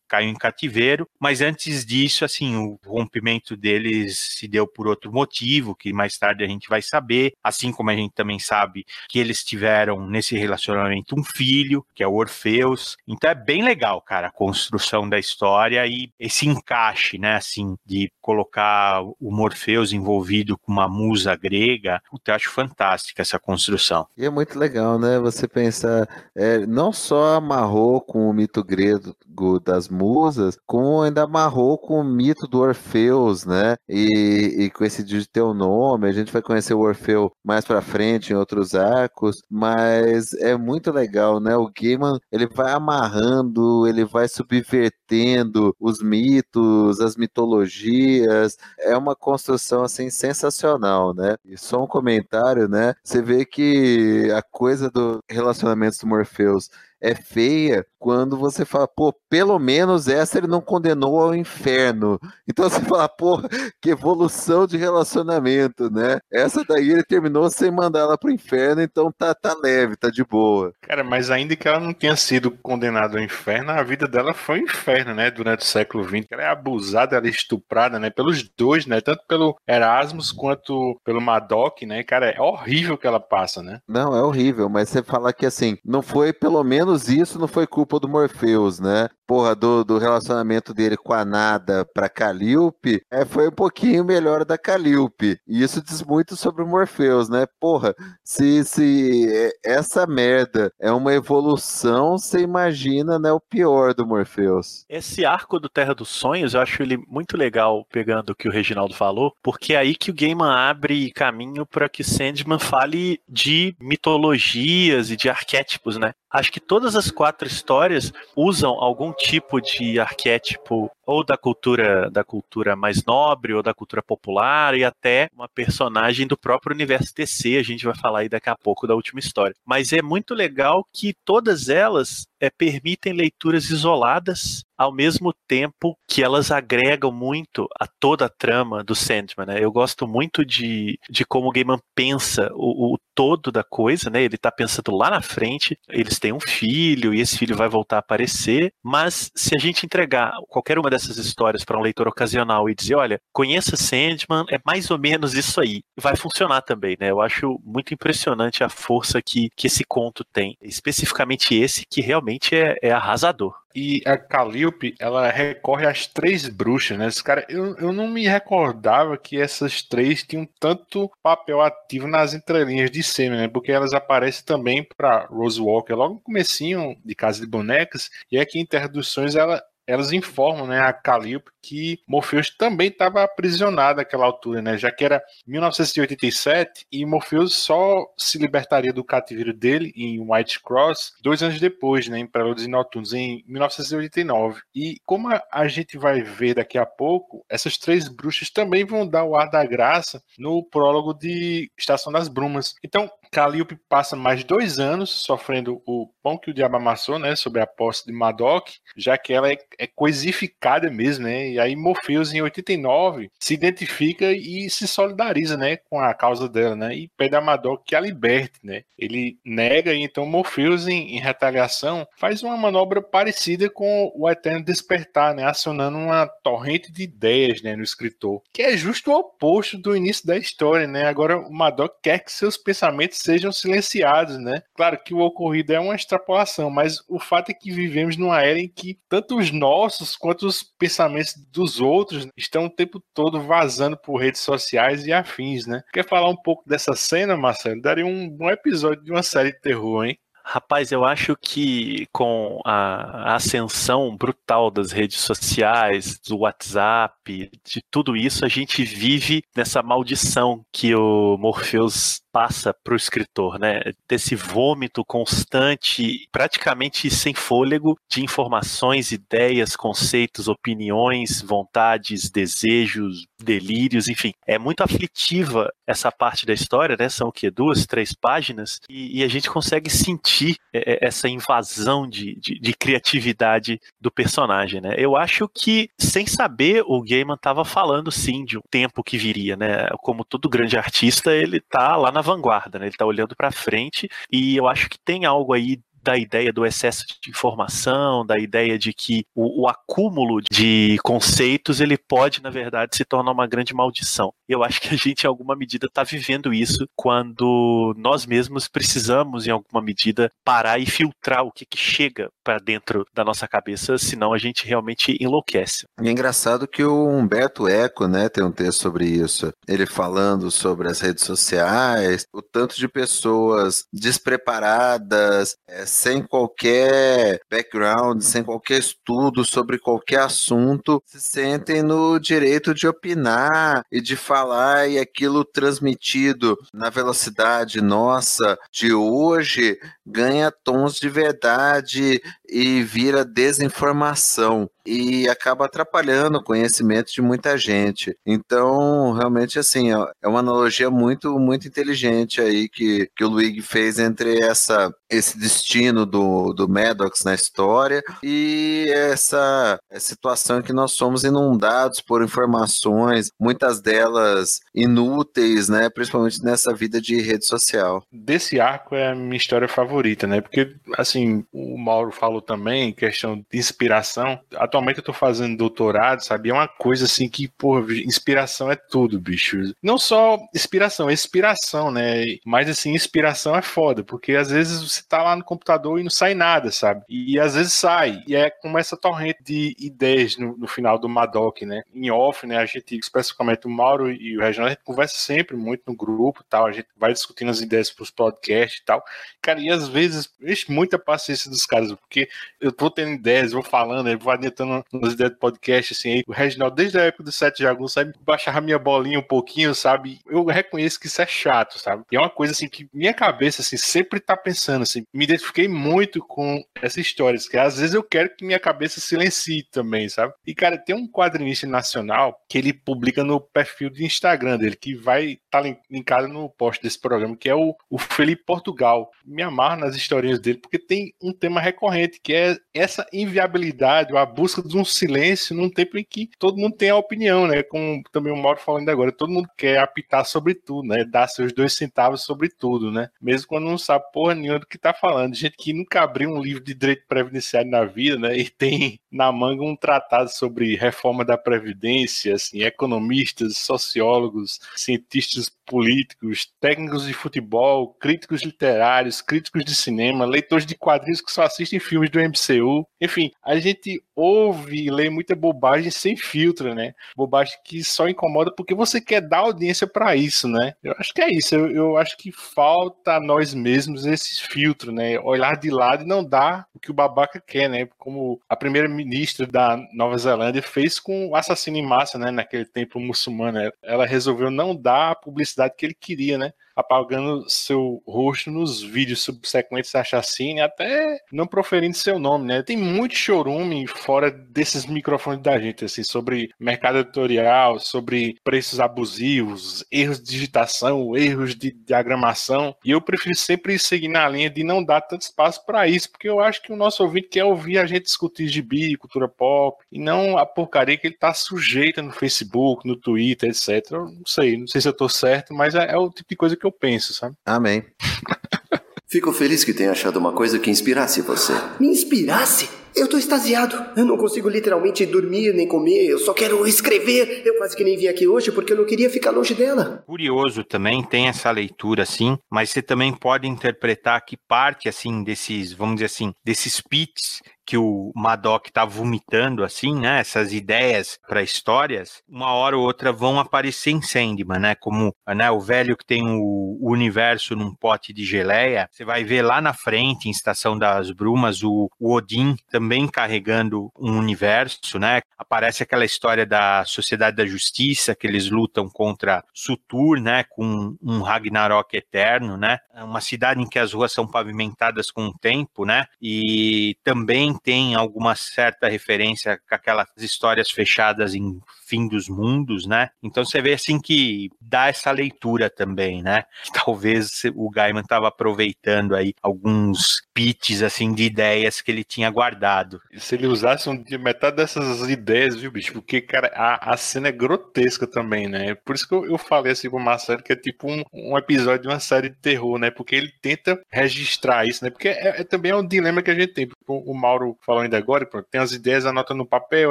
caiu 0.07 0.29
em 0.29 0.35
cativeiro, 0.35 1.09
mas 1.21 1.41
antes 1.41 1.85
disso, 1.85 2.25
assim, 2.25 2.57
o 2.57 2.79
rompimento 2.87 3.57
deles 3.57 4.19
se 4.19 4.49
deu 4.49 4.67
por 4.67 4.87
outro 4.87 5.13
motivo, 5.13 5.75
que 5.75 5.93
mais 5.93 6.19
tarde 6.19 6.45
a 6.45 6.49
gente 6.49 6.69
vai 6.69 6.83
saber, 6.83 7.33
assim 7.43 7.73
como 7.73 7.91
a 7.91 7.97
gente 7.97 8.15
também 8.15 8.39
sabe 8.39 8.85
que 9.09 9.19
eles 9.19 9.45
tiveram 9.45 10.07
nesse 10.09 10.37
relacionamento 10.37 11.19
um 11.19 11.25
filho, 11.25 11.85
que 11.95 12.03
é 12.03 12.07
o 12.07 12.15
Orfeus. 12.15 12.97
Então 13.07 13.31
é 13.31 13.35
bem 13.35 13.63
legal, 13.63 14.01
cara, 14.01 14.29
a 14.29 14.33
construção 14.33 15.09
da 15.09 15.19
história 15.19 15.87
e 15.87 16.11
esse 16.19 16.47
encaixe, 16.47 17.19
né, 17.19 17.37
assim, 17.37 17.77
de 17.85 18.11
colocar 18.21 19.03
o 19.03 19.31
Morpheus 19.31 19.93
envolvido 19.93 20.59
com 20.59 20.73
uma 20.73 20.89
musa 20.89 21.35
grega. 21.37 22.01
eu 22.27 22.35
acho 22.35 22.51
fantástica 22.51 23.23
essa 23.23 23.39
construção. 23.39 24.07
E 24.17 24.25
é 24.25 24.31
muito 24.31 24.59
legal, 24.59 24.99
né, 24.99 25.19
você 25.19 25.47
pensar, 25.49 26.09
é, 26.35 26.67
não 26.67 26.93
só 26.93 27.37
amarrou 27.37 28.01
com 28.01 28.29
o 28.29 28.33
mito 28.33 28.63
grego 28.63 29.61
das 29.61 29.89
musas, 29.97 30.59
como 30.67 31.03
ainda 31.03 31.23
amarrou 31.23 31.79
com 31.79 32.01
o 32.01 32.05
mito 32.05 32.47
do 32.47 32.61
Orfeus, 32.61 33.45
né? 33.45 33.77
E, 33.89 34.65
e 34.65 34.71
coincidiu 34.71 35.21
de 35.21 35.29
ter 35.29 35.41
o 35.41 35.55
nome, 35.55 36.09
a 36.09 36.13
gente 36.13 36.33
vai 36.33 36.43
conhecer 36.43 36.75
o 36.75 36.81
Orfeu 36.81 37.33
mais 37.45 37.65
para 37.65 37.81
frente 37.81 38.33
em 38.33 38.37
outros 38.37 38.75
arcos, 38.75 39.43
mas 39.51 40.33
é 40.35 40.57
muito 40.57 40.91
legal, 40.93 41.41
né? 41.41 41.57
O 41.57 41.71
Gaiman, 41.75 42.19
ele 42.31 42.47
vai 42.47 42.73
amarrando, 42.73 43.87
ele 43.87 44.05
vai 44.05 44.29
subvertendo 44.29 45.75
os 45.81 46.03
mitos, 46.03 47.01
as 47.01 47.17
mitologias, 47.17 48.57
é 48.79 48.97
uma 48.97 49.15
construção 49.17 49.83
assim 49.85 50.11
sensacional, 50.11 51.15
né? 51.15 51.37
E 51.45 51.57
só 51.59 51.83
um 51.83 51.87
comentário, 51.87 52.69
né? 52.69 52.95
Você 53.05 53.23
vê 53.23 53.45
que 53.45 54.31
a 54.35 54.43
coisa 54.43 54.91
do 54.91 55.21
relacionamento 55.31 55.99
do 56.01 56.07
Morpheus 56.07 56.69
é 57.01 57.15
feia 57.15 57.85
quando 57.99 58.37
você 58.37 58.65
fala, 58.65 58.87
pô, 58.87 59.13
pelo 59.29 59.59
menos 59.59 60.07
essa 60.07 60.39
ele 60.39 60.47
não 60.47 60.61
condenou 60.61 61.21
ao 61.21 61.35
inferno. 61.35 62.21
Então 62.49 62.69
você 62.69 62.81
fala, 62.81 63.09
pô, 63.09 63.41
que 63.83 63.91
evolução 63.91 64.67
de 64.67 64.77
relacionamento, 64.77 65.91
né? 65.91 66.21
Essa 66.33 66.65
daí 66.65 66.91
ele 66.91 67.03
terminou 67.03 67.51
sem 67.51 67.71
mandar 67.71 68.01
ela 68.01 68.17
pro 68.17 68.31
inferno, 68.31 68.81
então 68.81 69.11
tá, 69.11 69.35
tá 69.35 69.57
leve, 69.61 69.97
tá 69.97 70.09
de 70.09 70.23
boa. 70.23 70.73
Cara, 70.83 71.03
mas 71.03 71.31
ainda 71.31 71.57
que 71.57 71.67
ela 71.67 71.81
não 71.81 71.93
tenha 71.93 72.15
sido 72.15 72.51
condenada 72.51 73.19
ao 73.19 73.25
inferno, 73.25 73.73
a 73.73 73.83
vida 73.83 74.07
dela 74.07 74.33
foi 74.33 74.61
um 74.61 74.65
inferno, 74.65 75.13
né? 75.15 75.31
Durante 75.31 75.63
o 75.63 75.67
século 75.67 76.05
XX. 76.05 76.27
Ela 76.31 76.43
é 76.43 76.49
abusada, 76.49 77.17
ela 77.17 77.27
é 77.27 77.31
estuprada, 77.31 77.99
né? 77.99 78.09
Pelos 78.09 78.49
dois, 78.57 78.87
né? 78.87 79.01
Tanto 79.01 79.23
pelo 79.27 79.57
Erasmus 79.67 80.31
quanto 80.31 81.01
pelo 81.05 81.21
Madoc, 81.21 81.83
né? 81.83 82.05
Cara, 82.05 82.31
é 82.31 82.41
horrível 82.41 82.97
que 82.97 83.07
ela 83.07 83.19
passa, 83.19 83.63
né? 83.63 83.81
Não, 83.89 84.17
é 84.17 84.23
horrível, 84.23 84.69
mas 84.69 84.89
você 84.89 85.03
fala 85.03 85.33
que 85.33 85.45
assim, 85.45 85.77
não 85.85 86.03
foi 86.03 86.33
pelo 86.33 86.63
menos 86.63 86.86
menos 86.87 87.09
isso 87.09 87.39
não 87.39 87.49
foi 87.49 87.67
culpa 87.67 87.99
do 87.99 88.09
Morpheus, 88.09 88.81
né? 88.81 89.09
porra, 89.27 89.55
do, 89.55 89.85
do 89.85 89.99
relacionamento 89.99 90.73
dele 90.73 90.97
com 90.97 91.13
a 91.13 91.25
Nada 91.25 91.85
pra 91.85 92.09
Calliope, 92.09 93.03
é, 93.11 93.25
foi 93.25 93.49
um 93.49 93.53
pouquinho 93.53 94.05
melhor 94.05 94.45
da 94.45 94.57
Calliope. 94.57 95.39
E 95.47 95.63
isso 95.63 95.83
diz 95.83 96.03
muito 96.03 96.37
sobre 96.37 96.63
o 96.63 96.67
Morpheus, 96.67 97.29
né? 97.29 97.47
Porra, 97.61 97.95
se, 98.23 98.65
se 98.65 99.53
essa 99.65 100.07
merda 100.07 100.73
é 100.81 100.93
uma 100.93 101.13
evolução, 101.13 102.17
você 102.17 102.41
imagina, 102.41 103.19
né, 103.19 103.33
o 103.33 103.41
pior 103.41 103.93
do 103.93 104.07
Morpheus. 104.07 104.85
Esse 104.89 105.25
arco 105.25 105.59
do 105.59 105.69
Terra 105.69 105.95
dos 105.95 106.09
Sonhos, 106.09 106.55
eu 106.55 106.61
acho 106.61 106.83
ele 106.83 106.97
muito 107.09 107.37
legal, 107.37 107.85
pegando 107.91 108.31
o 108.31 108.35
que 108.35 108.49
o 108.49 108.53
Reginaldo 108.53 108.95
falou, 108.95 109.33
porque 109.43 109.75
é 109.75 109.79
aí 109.79 109.95
que 109.97 110.11
o 110.11 110.15
Gaiman 110.15 110.51
abre 110.51 111.11
caminho 111.11 111.67
para 111.67 111.89
que 111.89 112.05
Sandman 112.05 112.59
fale 112.59 113.21
de 113.29 113.75
mitologias 113.81 115.11
e 115.11 115.17
de 115.17 115.29
arquétipos, 115.29 115.97
né? 115.97 116.13
Acho 116.31 116.53
que 116.53 116.61
todas 116.77 116.95
as 116.95 117.11
quatro 117.11 117.49
histórias 117.49 118.13
usam 118.37 118.73
algum 118.73 119.11
tipo 119.11 119.63
de 119.63 119.99
arquétipo 119.99 120.91
ou 121.07 121.25
da 121.25 121.37
cultura 121.37 122.11
da 122.11 122.25
cultura 122.25 122.75
mais 122.75 123.05
nobre 123.05 123.55
ou 123.55 123.63
da 123.63 123.73
cultura 123.73 124.03
popular 124.03 124.77
e 124.77 124.85
até 124.85 125.29
uma 125.33 125.49
personagem 125.49 126.27
do 126.27 126.37
próprio 126.37 126.75
universo 126.75 127.15
DC, 127.15 127.57
a 127.57 127.63
gente 127.63 127.85
vai 127.85 127.95
falar 127.95 128.21
aí 128.21 128.29
daqui 128.29 128.51
a 128.51 128.57
pouco 128.57 128.87
da 128.87 128.95
última 128.95 129.21
história. 129.21 129.55
Mas 129.65 129.93
é 129.93 130.03
muito 130.03 130.35
legal 130.35 130.85
que 130.93 131.15
todas 131.25 131.69
elas 131.69 132.27
é, 132.41 132.51
permitem 132.51 133.13
leituras 133.13 133.71
isoladas 133.71 134.65
ao 134.77 134.93
mesmo 134.93 135.33
tempo 135.49 135.97
que 136.07 136.23
elas 136.23 136.51
agregam 136.51 137.11
muito 137.11 137.67
a 137.81 137.87
toda 137.87 138.27
a 138.27 138.29
trama 138.29 138.85
do 138.85 138.95
Sandman, 138.95 139.47
né? 139.47 139.65
Eu 139.65 139.73
gosto 139.73 140.07
muito 140.07 140.45
de, 140.45 140.99
de 141.09 141.25
como 141.25 141.49
o 141.49 141.51
Gaiman 141.51 141.79
pensa 141.95 142.51
o, 142.53 142.95
o 142.95 142.99
todo 143.15 143.51
da 143.51 143.65
coisa, 143.65 144.11
né? 144.11 144.23
Ele 144.23 144.35
está 144.35 144.53
pensando 144.53 144.95
lá 144.95 145.09
na 145.09 145.23
frente, 145.23 145.79
eles 145.89 146.19
têm 146.19 146.33
um 146.33 146.41
filho 146.41 147.15
e 147.15 147.21
esse 147.21 147.39
filho 147.39 147.57
vai 147.57 147.69
voltar 147.69 147.97
a 147.97 148.01
aparecer, 148.01 148.71
mas 148.83 149.31
se 149.35 149.57
a 149.57 149.59
gente 149.59 149.87
entregar 149.87 150.33
qualquer 150.49 150.79
uma 150.79 150.91
dessas 150.97 151.19
histórias 151.19 151.65
para 151.65 151.79
um 151.79 151.83
leitor 151.83 152.09
ocasional 152.09 152.69
e 152.69 152.75
dizer, 152.75 152.95
olha, 152.95 153.21
conheça 153.33 153.77
Sandman, 153.77 154.45
é 154.51 154.59
mais 154.65 154.91
ou 154.91 154.99
menos 154.99 155.35
isso 155.35 155.61
aí, 155.61 155.83
vai 155.97 156.17
funcionar 156.17 156.63
também, 156.63 156.97
né? 156.99 157.11
Eu 157.11 157.21
acho 157.21 157.61
muito 157.65 157.93
impressionante 157.93 158.65
a 158.65 158.69
força 158.69 159.21
que, 159.23 159.51
que 159.55 159.67
esse 159.67 159.85
conto 159.85 160.25
tem, 160.25 160.57
especificamente 160.63 161.55
esse 161.55 161.85
que 161.89 162.01
realmente 162.01 162.55
é, 162.55 162.77
é 162.83 162.91
arrasador. 162.91 163.55
E 163.75 164.01
a 164.07 164.17
Calliope, 164.17 164.95
ela 164.99 165.31
recorre 165.31 165.87
às 165.87 166.07
três 166.07 166.49
bruxas, 166.49 166.97
né? 166.97 167.09
Esse 167.09 167.23
cara, 167.23 167.45
eu, 167.47 167.77
eu 167.77 167.93
não 167.93 168.09
me 168.09 168.27
recordava 168.27 169.19
que 169.19 169.39
essas 169.39 169.83
três 169.83 170.23
tinham 170.23 170.49
tanto 170.59 171.11
papel 171.23 171.61
ativo 171.61 172.09
nas 172.09 172.33
entrelinhas 172.33 172.91
de 172.91 173.03
cena, 173.03 173.37
né? 173.37 173.49
Porque 173.49 173.71
elas 173.71 173.93
aparecem 173.93 174.47
também 174.47 174.83
para 174.97 175.27
Rose 175.27 175.61
Walker 175.61 175.93
logo 175.93 176.15
no 176.15 176.21
comecinho 176.21 176.97
de 177.05 177.15
Casa 177.15 177.43
de 177.43 177.47
Bonecas, 177.47 178.09
e 178.33 178.39
aqui 178.39 178.59
em 178.59 178.65
Terra 178.65 178.89
dos 178.89 179.09
Sonhos 179.09 179.37
ela 179.37 179.63
elas 179.87 180.13
informam, 180.13 180.67
né, 180.67 180.81
a 180.81 180.93
Calliope 180.93 181.51
que 181.63 181.99
Morpheus 182.07 182.51
também 182.51 182.89
estava 182.89 183.23
aprisionado 183.23 183.99
naquela 183.99 184.25
altura, 184.25 184.63
né, 184.63 184.79
já 184.79 184.91
que 184.91 185.05
era 185.05 185.23
1987 185.47 186.87
e 186.91 187.05
Morpheus 187.05 187.55
só 187.55 188.07
se 188.17 188.39
libertaria 188.39 188.93
do 188.93 189.05
cativeiro 189.05 189.53
dele 189.53 189.93
em 189.97 190.21
White 190.21 190.61
Cross 190.63 191.15
dois 191.23 191.43
anos 191.43 191.61
depois, 191.61 192.09
né, 192.09 192.19
em 192.19 192.27
Preludes 192.27 192.65
e 192.65 192.69
Noturnos, 192.69 193.13
em 193.13 193.45
1989. 193.47 194.61
E 194.75 194.97
como 195.05 195.29
a 195.53 195.69
gente 195.69 195.99
vai 195.99 196.23
ver 196.23 196.55
daqui 196.55 196.79
a 196.79 196.87
pouco, 196.87 197.45
essas 197.49 197.77
três 197.77 198.09
bruxas 198.09 198.51
também 198.51 198.85
vão 198.85 199.07
dar 199.07 199.25
o 199.25 199.37
ar 199.37 199.51
da 199.51 199.65
graça 199.65 200.23
no 200.39 200.63
prólogo 200.65 201.13
de 201.15 201.71
Estação 201.77 202.13
das 202.13 202.29
Brumas. 202.29 202.75
Então, 202.85 203.11
Calliope 203.31 203.77
passa 203.89 204.17
mais 204.17 204.45
dois 204.45 204.79
anos 204.79 205.11
sofrendo 205.11 205.83
o 205.87 206.09
pão 206.23 206.37
que 206.37 206.51
o 206.51 206.55
diabo 206.55 206.77
amassou, 206.77 207.19
né, 207.19 207.37
sobre 207.37 207.61
a 207.61 207.67
posse 207.67 208.05
de 208.07 208.13
Madoc, 208.13 208.69
já 208.97 209.17
que 209.17 209.33
ela 209.33 209.51
é, 209.51 209.57
é 209.79 209.87
coisificada 209.87 210.91
mesmo, 210.91 211.25
né, 211.25 211.51
e 211.51 211.61
aí 211.61 211.77
Morpheus 211.77 212.33
em 212.33 212.43
89 212.43 213.31
se 213.39 213.55
identifica 213.55 214.33
e 214.33 214.69
se 214.69 214.89
solidariza, 214.89 215.57
né, 215.57 215.77
com 215.77 216.01
a 216.01 216.13
causa 216.15 216.49
dela, 216.49 216.75
né, 216.75 216.95
e 216.95 217.09
pede 217.17 217.37
a 217.37 217.41
Madoc 217.41 217.85
que 217.87 217.95
a 217.95 218.01
liberte, 218.01 218.59
né. 218.63 218.83
Ele 218.99 219.39
nega 219.45 219.93
e 219.93 220.03
então 220.03 220.27
Morpheus 220.27 220.89
em, 220.89 221.17
em 221.17 221.21
retaliação 221.21 222.07
faz 222.19 222.43
uma 222.43 222.57
manobra 222.57 223.01
parecida 223.01 223.71
com 223.71 224.11
o 224.15 224.29
Eterno 224.29 224.65
Despertar, 224.65 225.35
né, 225.35 225.45
acionando 225.45 225.97
uma 225.97 226.27
torrente 226.27 226.91
de 226.91 227.03
ideias, 227.03 227.63
né, 227.63 227.77
no 227.77 227.83
escritor, 227.83 228.43
que 228.53 228.63
é 228.63 228.77
justo 228.77 229.11
o 229.11 229.15
oposto 229.15 229.79
do 229.79 229.97
início 229.97 230.27
da 230.27 230.37
história, 230.37 230.87
né. 230.87 231.07
Agora 231.07 231.39
o 231.39 231.53
Madoc 231.53 231.93
quer 232.03 232.19
que 232.19 232.33
seus 232.33 232.57
pensamentos 232.57 233.16
sejam 233.19 233.53
silenciados, 233.53 234.39
né? 234.39 234.63
Claro 234.75 234.99
que 235.03 235.15
o 235.15 235.19
ocorrido 235.19 235.73
é 235.73 235.81
uma 235.81 235.95
extrapolação, 235.95 236.71
mas 236.71 237.03
o 237.09 237.19
fato 237.19 237.51
é 237.51 237.55
que 237.55 237.71
vivemos 237.71 238.17
numa 238.17 238.43
era 238.43 238.59
em 238.59 238.69
que 238.69 238.99
tanto 239.09 239.39
os 239.39 239.51
nossos 239.51 240.17
quanto 240.17 240.47
os 240.47 240.63
pensamentos 240.63 241.35
dos 241.51 241.81
outros 241.81 242.27
estão 242.37 242.67
o 242.67 242.71
tempo 242.71 243.03
todo 243.15 243.41
vazando 243.41 243.97
por 243.97 244.17
redes 244.21 244.41
sociais 244.41 245.07
e 245.07 245.13
afins, 245.13 245.67
né? 245.67 245.83
Quer 245.93 246.07
falar 246.07 246.29
um 246.29 246.37
pouco 246.37 246.69
dessa 246.69 246.95
cena, 246.95 247.37
Marcelo? 247.37 247.81
Daria 247.81 248.07
um 248.07 248.29
bom 248.29 248.51
episódio 248.51 249.03
de 249.03 249.11
uma 249.11 249.23
série 249.23 249.53
de 249.53 249.61
terror, 249.61 250.05
hein? 250.05 250.19
Rapaz, 250.49 250.93
eu 250.93 251.05
acho 251.05 251.37
que 251.37 252.07
com 252.13 252.61
a 252.65 253.35
ascensão 253.35 254.17
brutal 254.17 254.71
das 254.71 254.93
redes 254.93 255.19
sociais, 255.19 256.21
do 256.21 256.39
WhatsApp, 256.39 257.51
de 257.65 257.83
tudo 257.91 258.17
isso, 258.17 258.45
a 258.45 258.49
gente 258.49 258.85
vive 258.85 259.43
nessa 259.57 259.83
maldição 259.83 260.65
que 260.73 260.95
o 260.95 261.37
Morpheus 261.37 262.21
passa 262.31 262.73
para 262.85 262.93
o 262.93 262.97
escritor, 262.97 263.59
né? 263.59 263.81
Desse 264.09 264.37
vômito 264.37 265.03
constante, 265.05 266.29
praticamente 266.31 267.11
sem 267.11 267.35
fôlego, 267.35 267.99
de 268.09 268.23
informações, 268.23 269.11
ideias, 269.11 269.75
conceitos, 269.75 270.47
opiniões, 270.47 271.41
vontades, 271.41 272.31
desejos, 272.31 273.27
delírios, 273.43 274.07
enfim. 274.07 274.33
É 274.47 274.59
muito 274.59 274.83
aflitiva 274.83 275.73
essa 275.87 276.13
parte 276.13 276.45
da 276.45 276.53
história, 276.53 276.95
né? 276.97 277.09
São 277.09 277.29
o 277.29 277.33
quê? 277.33 277.51
Duas, 277.51 277.87
três 277.87 278.13
páginas, 278.13 278.81
e, 278.89 279.21
e 279.21 279.25
a 279.25 279.29
gente 279.29 279.49
consegue 279.49 279.89
sentir 279.89 280.36
é, 280.73 280.93
é, 280.93 281.07
essa 281.07 281.29
invasão 281.29 282.09
de, 282.09 282.37
de, 282.37 282.59
de, 282.59 282.75
criatividade 282.75 283.81
do 284.01 284.11
personagem, 284.11 284.81
né? 284.81 284.95
Eu 284.99 285.17
acho 285.17 285.49
que, 285.49 285.89
sem 285.99 286.27
saber, 286.27 286.83
o 286.87 287.03
Gaiman 287.03 287.35
estava 287.35 287.65
falando 287.65 288.11
sim 288.11 288.45
de 288.45 288.59
um 288.59 288.63
tempo 288.71 289.03
que 289.03 289.17
viria, 289.19 289.57
né? 289.57 289.89
Como 289.99 290.25
todo 290.25 290.49
grande 290.49 290.77
artista, 290.77 291.33
ele 291.33 291.61
tá 291.61 291.97
lá 291.97 292.13
na 292.13 292.21
vanguarda, 292.21 292.79
né? 292.79 292.87
Ele 292.87 292.95
está 292.95 293.07
olhando 293.07 293.35
para 293.35 293.51
frente 293.51 294.09
e 294.31 294.57
eu 294.57 294.69
acho 294.69 294.89
que 294.89 294.99
tem 294.99 295.25
algo 295.25 295.53
aí 295.53 295.79
da 296.07 296.17
ideia 296.17 296.53
do 296.53 296.65
excesso 296.65 297.05
de 297.21 297.31
informação, 297.31 298.25
da 298.25 298.39
ideia 298.39 298.79
de 298.79 298.93
que 298.93 299.25
o, 299.35 299.65
o, 299.65 299.69
acúmulo 299.69 300.41
de 300.53 300.97
conceitos 301.03 301.81
ele 301.81 301.99
pode, 301.99 302.41
na 302.41 302.49
verdade, 302.49 302.97
se 302.97 303.05
tornar 303.05 303.33
uma 303.33 303.49
grande 303.49 303.75
maldição. 303.75 304.33
Eu 304.49 304.63
acho 304.63 304.81
que 304.81 304.95
a 304.95 304.97
gente, 304.97 305.25
em 305.25 305.27
alguma 305.27 305.57
medida, 305.57 305.87
está 305.87 306.05
vivendo 306.05 306.55
isso 306.55 306.87
quando 306.95 307.93
nós 307.99 308.25
mesmos 308.25 308.69
precisamos, 308.69 309.49
em 309.49 309.51
alguma 309.51 309.83
medida, 309.83 310.31
parar 310.45 310.79
e 310.79 310.87
filtrar 310.87 311.45
o 311.45 311.51
que, 311.51 311.67
que 311.67 311.77
chega 311.77 312.31
para 312.45 312.59
dentro 312.59 313.05
da 313.13 313.25
nossa 313.25 313.49
cabeça, 313.49 313.99
senão 313.99 314.33
a 314.33 314.39
gente 314.39 314.65
realmente 314.65 315.17
enlouquece. 315.21 315.87
é 316.01 316.09
engraçado 316.09 316.69
que 316.69 316.85
o 316.85 317.09
Humberto 317.09 317.67
Eco, 317.67 318.07
né, 318.07 318.29
tem 318.29 318.45
um 318.45 318.53
texto 318.53 318.83
sobre 318.83 319.07
isso. 319.07 319.53
Ele 319.67 319.87
falando 319.87 320.53
sobre 320.53 320.89
as 320.89 321.01
redes 321.01 321.25
sociais, 321.25 322.25
o 322.33 322.41
tanto 322.41 322.77
de 322.77 322.87
pessoas 322.87 323.87
despreparadas, 323.93 325.57
é, 325.69 325.85
sem 325.97 326.23
qualquer 326.23 327.41
background, 327.51 328.21
sem 328.21 328.45
qualquer 328.45 328.79
estudo 328.79 329.45
sobre 329.47 329.79
qualquer 329.79 330.21
assunto, 330.21 331.03
se 331.07 331.19
sentem 331.19 331.83
no 331.83 332.19
direito 332.19 332.75
de 332.75 332.87
opinar 332.87 333.83
e 333.91 334.01
de 334.01 334.15
falar, 334.15 334.89
e 334.91 334.99
aquilo 334.99 335.43
transmitido 335.43 336.57
na 336.73 336.91
velocidade 336.91 337.81
nossa 337.81 338.59
de 338.71 338.93
hoje 338.93 339.79
ganha 340.05 340.51
tons 340.51 340.97
de 340.97 341.09
verdade 341.09 342.21
e 342.47 342.83
vira 342.83 343.25
desinformação 343.25 344.69
e 344.87 345.29
acaba 345.29 345.67
atrapalhando 345.67 346.39
o 346.39 346.45
conhecimento 346.45 347.13
de 347.13 347.21
muita 347.21 347.57
gente. 347.59 348.17
Então, 348.25 349.13
realmente, 349.13 349.59
assim, 349.59 349.91
é 349.93 350.29
uma 350.29 350.41
analogia 350.41 350.91
muito, 350.91 351.39
muito 351.39 351.67
inteligente 351.67 352.41
aí 352.41 352.69
que, 352.69 353.09
que 353.17 353.25
o 353.25 353.29
Luigi 353.29 353.63
fez 353.63 353.99
entre 353.99 354.39
essa, 354.43 354.93
esse 355.11 355.39
destino 355.39 356.07
do, 356.07 356.53
do 356.53 356.69
Maddox 356.69 357.25
na 357.25 357.35
história 357.35 358.03
e 358.23 358.87
essa 358.89 359.79
situação 359.99 360.63
que 360.63 360.73
nós 360.73 360.93
somos 360.93 361.25
inundados 361.25 362.01
por 362.01 362.23
informações, 362.23 363.31
muitas 363.39 363.81
delas 363.81 364.61
inúteis, 364.75 365.69
né, 365.69 365.89
principalmente 365.91 366.43
nessa 366.43 366.75
vida 366.75 367.01
de 367.01 367.21
rede 367.21 367.47
social. 367.47 368.03
Desse 368.13 368.61
arco 368.61 368.95
é 368.95 369.11
a 369.11 369.15
minha 369.15 369.37
história 369.37 369.69
favorita, 369.69 370.27
né, 370.27 370.41
porque, 370.41 370.75
assim, 370.97 371.45
o 371.53 371.77
Mauro 371.79 372.13
falou 372.13 372.41
também, 372.41 372.93
questão 372.93 373.37
de 373.37 373.59
inspiração, 373.59 374.39
atualmente 374.77 374.99
eu 374.99 375.05
tô 375.05 375.13
fazendo 375.13 375.57
doutorado, 375.57 376.21
sabe? 376.21 376.51
É 376.51 376.53
uma 376.53 376.69
coisa 376.69 377.07
assim 377.07 377.29
que, 377.29 377.49
pô, 377.49 377.81
inspiração 377.91 378.71
é 378.71 378.77
tudo, 378.77 379.19
bicho. 379.19 379.57
Não 379.83 379.99
só 379.99 380.39
inspiração, 380.55 381.09
é 381.09 381.13
inspiração, 381.13 381.91
né? 381.91 382.25
Mas 382.45 382.69
assim, 382.69 382.93
inspiração 382.93 383.57
é 383.57 383.63
foda, 383.63 384.05
porque 384.05 384.35
às 384.35 384.51
vezes 384.51 384.83
você 384.83 385.03
tá 385.03 385.23
lá 385.23 385.35
no 385.35 385.45
computador 385.45 385.99
e 385.99 386.03
não 386.03 386.11
sai 386.11 386.35
nada, 386.35 386.71
sabe? 386.71 387.03
E 387.09 387.39
às 387.41 387.55
vezes 387.55 387.73
sai. 387.73 388.23
E 388.27 388.37
é 388.37 388.51
como 388.51 388.79
essa 388.79 388.97
torrente 388.97 389.43
de 389.43 389.75
ideias 389.79 390.37
no, 390.37 390.57
no 390.57 390.67
final 390.67 390.99
do 390.99 391.09
Madoc, 391.09 391.63
né? 391.63 391.83
Em 391.95 392.11
off, 392.11 392.47
né? 392.47 392.59
A 392.59 392.67
gente, 392.67 392.99
especificamente 392.99 393.67
o 393.67 393.71
Mauro 393.71 394.11
e 394.11 394.37
o 394.37 394.41
Reginaldo, 394.41 394.69
a 394.69 394.75
gente 394.75 394.85
conversa 394.85 395.17
sempre 395.17 395.57
muito 395.57 395.83
no 395.87 395.97
grupo 395.97 396.45
tal. 396.49 396.67
A 396.67 396.73
gente 396.73 396.89
vai 396.97 397.13
discutindo 397.13 397.51
as 397.51 397.61
ideias 397.61 397.91
pros 397.91 398.11
podcasts 398.11 398.81
e 398.81 398.85
tal. 398.85 399.03
Cara, 399.41 399.61
e 399.61 399.71
às 399.71 399.89
vezes, 399.89 400.31
vixe, 400.39 400.71
muita 400.71 400.99
paciência 400.99 401.51
dos 401.51 401.65
caras, 401.65 401.93
porque 401.93 402.29
eu 402.61 402.73
tô 402.73 402.91
tendo 402.91 403.13
ideias, 403.13 403.53
vou 403.53 403.63
falando, 403.63 404.09
eu 404.09 404.19
vou 404.19 404.33
adiantando 404.33 404.66
nas 404.93 405.13
ideias 405.13 405.33
do 405.33 405.39
podcast, 405.39 405.93
assim, 405.93 406.13
aí, 406.13 406.23
o 406.27 406.33
Reginaldo, 406.33 406.77
desde 406.77 406.99
a 406.99 407.05
época 407.05 407.25
do 407.25 407.33
Sete 407.33 407.63
Jagunços, 407.63 407.93
sabe, 407.93 408.13
baixar 408.21 408.61
minha 408.61 408.79
bolinha 408.79 409.19
um 409.19 409.23
pouquinho, 409.23 409.75
sabe? 409.75 410.21
Eu 410.27 410.45
reconheço 410.45 411.01
que 411.01 411.07
isso 411.07 411.23
é 411.23 411.27
chato, 411.27 411.79
sabe? 411.79 412.05
E 412.11 412.17
é 412.17 412.21
uma 412.21 412.31
coisa, 412.31 412.53
assim, 412.53 412.69
que 412.69 412.89
minha 412.93 413.15
cabeça, 413.15 413.63
assim, 413.63 413.77
sempre 413.77 414.21
tá 414.21 414.37
pensando, 414.37 414.83
assim, 414.83 415.05
me 415.13 415.25
identifiquei 415.25 415.69
muito 415.69 416.21
com 416.21 416.63
essas 416.81 416.99
histórias, 416.99 417.49
que 417.49 417.57
às 417.57 417.79
vezes 417.79 417.95
eu 417.95 418.03
quero 418.03 418.35
que 418.35 418.45
minha 418.45 418.59
cabeça 418.59 419.01
silencie 419.01 419.67
também, 419.71 420.09
sabe? 420.09 420.33
E, 420.47 420.55
cara, 420.55 420.79
tem 420.79 420.95
um 420.95 421.09
quadrinista 421.09 421.67
nacional 421.67 422.39
que 422.49 422.59
ele 422.59 422.73
publica 422.73 423.25
no 423.25 423.41
perfil 423.41 423.91
de 423.91 424.05
Instagram 424.05 424.59
dele, 424.59 424.77
que 424.77 424.95
vai 424.95 425.39
estar 425.45 425.63
tá 425.63 425.77
linkado 425.91 426.29
no 426.29 426.49
post 426.49 426.83
desse 426.83 427.01
programa, 427.01 427.37
que 427.37 427.49
é 427.49 427.55
o, 427.55 427.75
o 427.91 427.99
Felipe 427.99 428.45
Portugal. 428.45 429.11
Me 429.25 429.43
amarro 429.43 429.81
nas 429.81 429.97
historinhas 429.97 430.41
dele, 430.41 430.59
porque 430.59 430.79
tem 430.79 431.13
um 431.23 431.33
tema 431.33 431.61
recorrente, 431.61 432.21
que 432.23 432.33
é 432.33 432.57
essa 432.75 433.07
inviabilidade, 433.13 434.17
a 434.17 434.27
busca 434.27 434.56
de 434.63 434.77
um 434.77 434.85
silêncio 434.85 435.55
num 435.55 435.71
tempo 435.71 435.99
em 435.99 436.05
que 436.05 436.31
todo 436.39 436.59
mundo 436.59 436.77
tem 436.77 436.91
a 436.91 436.97
opinião, 436.97 437.47
né? 437.47 437.63
Como 437.63 438.03
também 438.13 438.33
o 438.33 438.37
Mauro 438.37 438.61
falando 438.61 438.89
agora, 438.89 439.13
todo 439.13 439.33
mundo 439.33 439.49
quer 439.57 439.79
apitar 439.79 440.25
sobre 440.25 440.55
tudo, 440.55 440.89
né? 440.89 441.05
Dar 441.05 441.29
seus 441.29 441.53
dois 441.53 441.73
centavos 441.73 442.23
sobre 442.23 442.49
tudo, 442.49 442.91
né? 442.91 443.09
Mesmo 443.21 443.49
quando 443.49 443.65
não 443.65 443.79
sabe 443.79 444.05
porra 444.13 444.35
nenhuma 444.35 444.59
do 444.59 444.67
que 444.67 444.79
tá 444.79 444.93
falando. 444.93 445.35
Gente 445.35 445.57
que 445.57 445.73
nunca 445.73 446.03
abriu 446.03 446.31
um 446.31 446.41
livro 446.41 446.63
de 446.63 446.75
direito 446.75 447.05
previdenciário 447.09 447.71
na 447.71 447.85
vida, 447.85 448.19
né? 448.19 448.37
E 448.37 448.49
tem 448.51 449.01
na 449.11 449.33
manga 449.33 449.65
um 449.65 449.77
tratado 449.77 450.31
sobre 450.31 450.77
reforma 450.77 451.25
da 451.25 451.37
Previdência, 451.39 452.35
assim, 452.35 452.63
economistas, 452.63 453.57
sociólogos, 453.57 454.61
cientistas 454.75 455.51
políticos, 455.67 456.53
técnicos 456.61 457.07
de 457.07 457.13
futebol, 457.13 457.95
críticos 457.95 458.43
literários, 458.43 459.21
críticos 459.21 459.65
de 459.65 459.75
cinema, 459.75 460.25
leitores 460.25 460.65
de 460.65 460.75
quadrinhos 460.77 461.21
que 461.21 461.33
só 461.33 461.43
assistem 461.43 461.81
filmes 461.81 462.11
do 462.11 462.21
MCU. 462.21 462.87
Enfim, 463.01 463.31
a 463.43 463.59
gente 463.59 464.03
ouve 464.17 464.87
e 464.87 464.91
lê 464.91 465.11
muita 465.11 465.37
bobagem 465.37 465.91
sem 465.91 466.17
filtro, 466.17 466.75
né? 466.75 466.95
Bobagem 467.15 467.55
que 467.63 467.85
só 467.85 468.09
incomoda 468.09 468.51
porque 468.51 468.75
você 468.75 469.01
quer 469.01 469.21
dar 469.21 469.41
audiência 469.41 469.87
para 469.87 470.17
isso, 470.17 470.49
né? 470.49 470.75
Eu 470.83 470.95
acho 470.99 471.13
que 471.13 471.21
é 471.21 471.31
isso. 471.31 471.55
Eu, 471.55 471.71
eu, 471.71 471.97
acho 471.99 472.17
que 472.17 472.33
falta 472.33 473.17
a 473.17 473.21
nós 473.21 473.53
mesmos 473.53 474.07
esse 474.07 474.43
filtro, 474.43 474.91
né? 474.91 475.21
Olhar 475.21 475.57
de 475.57 475.71
lado 475.71 476.03
e 476.03 476.07
não 476.07 476.25
dar 476.25 476.67
o 476.75 476.81
que 476.81 476.91
o 476.91 476.95
babaca 476.95 477.41
quer, 477.47 477.69
né? 477.69 477.87
Como 477.99 478.41
a 478.49 478.57
primeira 478.57 478.89
ministra 478.89 479.47
da 479.47 479.79
Nova 479.93 480.17
Zelândia 480.17 480.63
fez 480.63 480.99
com 480.99 481.29
o 481.29 481.37
assassino 481.37 481.77
em 481.77 481.87
massa, 481.87 482.19
né? 482.19 482.31
Naquele 482.31 482.65
tempo 482.65 482.99
muçulmano. 482.99 483.71
Ela 483.83 484.07
resolveu 484.07 484.51
não 484.51 484.75
dar 484.75 485.11
a 485.11 485.15
publicidade 485.15 485.75
que 485.77 485.85
ele 485.85 485.95
queria, 485.95 486.39
né? 486.39 486.53
Apagando 486.77 487.49
seu 487.49 488.03
rosto 488.07 488.51
nos 488.51 488.83
vídeos 488.83 489.23
subsequentes 489.23 489.91
da 489.91 490.05
chacina, 490.05 490.67
até 490.67 491.19
não 491.33 491.47
proferindo 491.47 491.97
seu 491.97 492.19
nome, 492.19 492.47
né? 492.47 492.63
Tem 492.63 492.77
muito 492.77 493.15
chorume 493.15 493.87
fora 493.87 494.31
desses 494.31 494.85
microfones 494.85 495.43
da 495.43 495.59
gente, 495.59 495.87
assim, 495.87 496.03
sobre 496.03 496.51
mercado 496.61 496.99
editorial, 496.99 497.79
sobre 497.79 498.37
preços 498.45 498.79
abusivos, 498.79 499.85
erros 499.91 500.19
de 500.19 500.31
digitação, 500.31 501.17
erros 501.17 501.55
de 501.55 501.71
diagramação, 501.71 502.77
e 502.85 502.91
eu 502.91 503.01
prefiro 503.01 503.35
sempre 503.35 503.79
seguir 503.79 504.09
na 504.09 504.29
linha 504.29 504.51
de 504.51 504.63
não 504.63 504.85
dar 504.85 505.01
tanto 505.01 505.23
espaço 505.23 505.65
para 505.65 505.89
isso, 505.89 506.11
porque 506.11 506.29
eu 506.29 506.41
acho 506.41 506.63
que 506.63 506.73
o 506.73 506.77
nosso 506.77 507.03
ouvinte 507.03 507.29
quer 507.29 507.45
ouvir 507.45 507.79
a 507.79 507.87
gente 507.87 508.05
discutir 508.05 508.49
gibi, 508.49 508.97
cultura 508.97 509.29
pop, 509.29 509.83
e 509.91 509.99
não 509.99 510.37
a 510.37 510.45
porcaria 510.45 510.99
que 510.99 511.07
ele 511.07 511.17
tá 511.17 511.33
sujeito 511.33 512.03
no 512.03 512.13
Facebook, 512.13 512.87
no 512.87 512.97
Twitter, 512.97 513.49
etc. 513.49 513.93
Eu 513.93 514.07
não 514.07 514.27
sei, 514.27 514.57
não 514.59 514.67
sei 514.67 514.81
se 514.81 514.89
eu 514.89 514.93
tô 514.93 515.09
certo, 515.09 515.55
mas 515.55 515.75
é, 515.75 515.91
é 515.91 515.97
o 515.97 516.11
tipo 516.11 516.29
de 516.29 516.37
coisa 516.37 516.57
que 516.57 516.66
eu 516.67 516.73
penso, 516.73 517.15
sabe? 517.15 517.35
Amém. 517.45 517.85
Fico 519.09 519.33
feliz 519.33 519.63
que 519.63 519.73
tenha 519.73 519.93
achado 519.93 520.19
uma 520.19 520.33
coisa 520.33 520.59
que 520.59 520.71
inspirasse 520.71 521.23
você. 521.23 521.53
Me 521.79 521.87
inspirasse? 521.87 522.69
Eu 522.97 523.07
tô 523.07 523.19
extasiado. 523.19 523.77
Eu 523.95 524.07
não 524.07 524.17
consigo 524.17 524.49
literalmente 524.49 525.05
dormir 525.05 525.53
nem 525.53 525.69
comer. 525.69 526.07
Eu 526.07 526.19
só 526.19 526.33
quero 526.33 526.67
escrever. 526.67 527.43
Eu 527.45 527.59
quase 527.59 527.77
que 527.77 527.85
nem 527.85 527.97
vim 527.97 528.07
aqui 528.07 528.27
hoje 528.27 528.51
porque 528.51 528.73
eu 528.73 528.77
não 528.79 528.87
queria 528.87 529.11
ficar 529.11 529.31
longe 529.31 529.55
dela. 529.55 530.03
Curioso 530.07 530.65
também, 530.65 531.05
tem 531.05 531.29
essa 531.29 531.51
leitura 531.51 532.05
assim, 532.05 532.39
mas 532.51 532.71
você 532.71 532.81
também 532.81 533.13
pode 533.13 533.47
interpretar 533.47 534.25
que 534.25 534.37
parte 534.49 534.89
assim 534.89 535.23
desses, 535.23 535.75
vamos 535.75 535.97
dizer 535.97 536.07
assim, 536.07 536.33
desses 536.43 536.81
pits 536.81 537.43
que 537.67 537.77
o 537.77 538.13
Madoc 538.15 538.69
tá 538.69 538.85
vomitando, 538.85 539.65
assim, 539.65 539.95
né? 539.99 540.21
Essas 540.21 540.53
ideias 540.53 541.19
para 541.27 541.43
histórias, 541.43 542.23
uma 542.29 542.53
hora 542.53 542.77
ou 542.77 542.85
outra 542.85 543.13
vão 543.13 543.41
aparecer 543.41 543.91
em 543.91 544.01
Sandman, 544.01 544.61
né? 544.61 544.75
Como 544.77 545.13
né, 545.35 545.51
o 545.51 545.61
velho 545.61 545.97
que 545.97 546.07
tem 546.07 546.23
o, 546.25 546.79
universo 546.81 547.57
num 547.57 547.75
pote 547.75 548.13
de 548.13 548.25
geleia. 548.25 548.89
Você 548.93 549.05
vai 549.05 549.25
ver 549.25 549.43
lá 549.43 549.61
na 549.61 549.73
frente, 549.73 550.29
em 550.29 550.31
Estação 550.31 550.79
das 550.79 551.11
Brumas, 551.11 551.63
o, 551.65 551.91
o 551.99 552.15
Odin 552.15 552.57
também 552.71 553.09
carregando 553.09 553.91
um 553.99 554.17
universo, 554.17 554.99
né? 554.99 555.21
Aparece 555.37 555.83
aquela 555.83 556.05
história 556.05 556.47
da 556.47 556.85
Sociedade 556.85 557.37
da 557.37 557.45
Justiça, 557.45 558.15
que 558.15 558.27
eles 558.27 558.49
lutam 558.49 558.89
contra 558.89 559.45
Sutur, 559.53 560.21
né? 560.21 560.45
Com 560.45 560.97
um 561.03 561.21
Ragnarok 561.23 561.97
eterno, 561.97 562.57
né? 562.57 562.79
É 562.95 563.03
uma 563.03 563.21
cidade 563.21 563.61
em 563.61 563.69
que 563.69 563.79
as 563.79 563.93
ruas 563.93 564.13
são 564.13 564.27
pavimentadas 564.27 565.11
com 565.11 565.27
o 565.27 565.39
tempo, 565.39 565.85
né? 565.85 566.07
E 566.23 566.97
também 567.03 567.56
tem 567.57 567.95
alguma 567.95 568.35
certa 568.35 568.89
referência 568.89 569.59
com 569.69 569.75
aquelas 569.75 570.09
histórias 570.19 570.71
fechadas 570.71 571.35
em 571.35 571.61
fim 571.87 572.09
dos 572.09 572.29
mundos, 572.29 572.87
né? 572.87 573.11
Então 573.23 573.45
você 573.45 573.63
vê 573.63 573.75
assim 573.75 574.01
que 574.01 574.51
dá 574.61 574.89
essa 574.89 575.11
leitura 575.11 575.71
também, 575.71 576.23
né? 576.23 576.45
Talvez 576.85 577.43
o 577.55 577.71
Gaiman 577.71 578.03
estava 578.03 578.29
aproveitando 578.29 579.15
aí 579.15 579.35
alguns 579.41 580.23
pitches 580.35 580.83
assim 580.83 581.15
de 581.15 581.25
ideias 581.25 581.81
que 581.81 581.91
ele 581.91 582.05
tinha 582.05 582.29
guardado. 582.31 583.01
Se 583.17 583.37
ele 583.37 583.47
usasse 583.47 583.89
um, 583.89 584.03
de 584.03 584.19
metade 584.19 584.57
dessas 584.57 585.09
ideias, 585.09 585.55
viu, 585.57 585.71
bicho? 585.71 585.93
Porque, 585.93 586.21
cara, 586.21 586.51
a, 586.55 586.93
a 586.93 586.97
cena 586.97 587.29
é 587.29 587.33
grotesca 587.33 588.07
também, 588.07 588.49
né? 588.49 588.75
Por 588.75 588.95
isso 588.95 589.09
que 589.09 589.15
eu, 589.15 589.25
eu 589.25 589.39
falei 589.39 589.73
assim 589.73 589.89
pro 589.89 589.99
Marcelo 590.01 590.43
que 590.43 590.53
é 590.53 590.57
tipo 590.57 590.91
um, 590.91 591.03
um 591.13 591.39
episódio 591.39 591.83
de 591.83 591.89
uma 591.89 592.01
série 592.01 592.31
de 592.31 592.37
terror, 592.37 592.79
né? 592.79 592.91
Porque 592.91 593.15
ele 593.15 593.33
tenta 593.41 593.81
registrar 593.91 594.67
isso, 594.67 594.85
né? 594.85 594.91
Porque 594.91 595.09
é, 595.09 595.41
é 595.41 595.45
também 595.45 595.73
é 595.73 595.77
um 595.77 595.87
dilema 595.87 596.23
que 596.23 596.31
a 596.31 596.35
gente 596.35 596.53
tem. 596.53 596.69
O, 596.87 597.13
o 597.13 597.15
Mauro 597.15 597.57
falou 597.65 597.83
ainda 597.83 597.99
agora, 597.99 598.27
pronto, 598.27 598.49
tem 598.51 598.61
as 598.61 598.73
ideias, 598.73 599.07
anota 599.07 599.35
no 599.35 599.47
papel, 599.47 599.91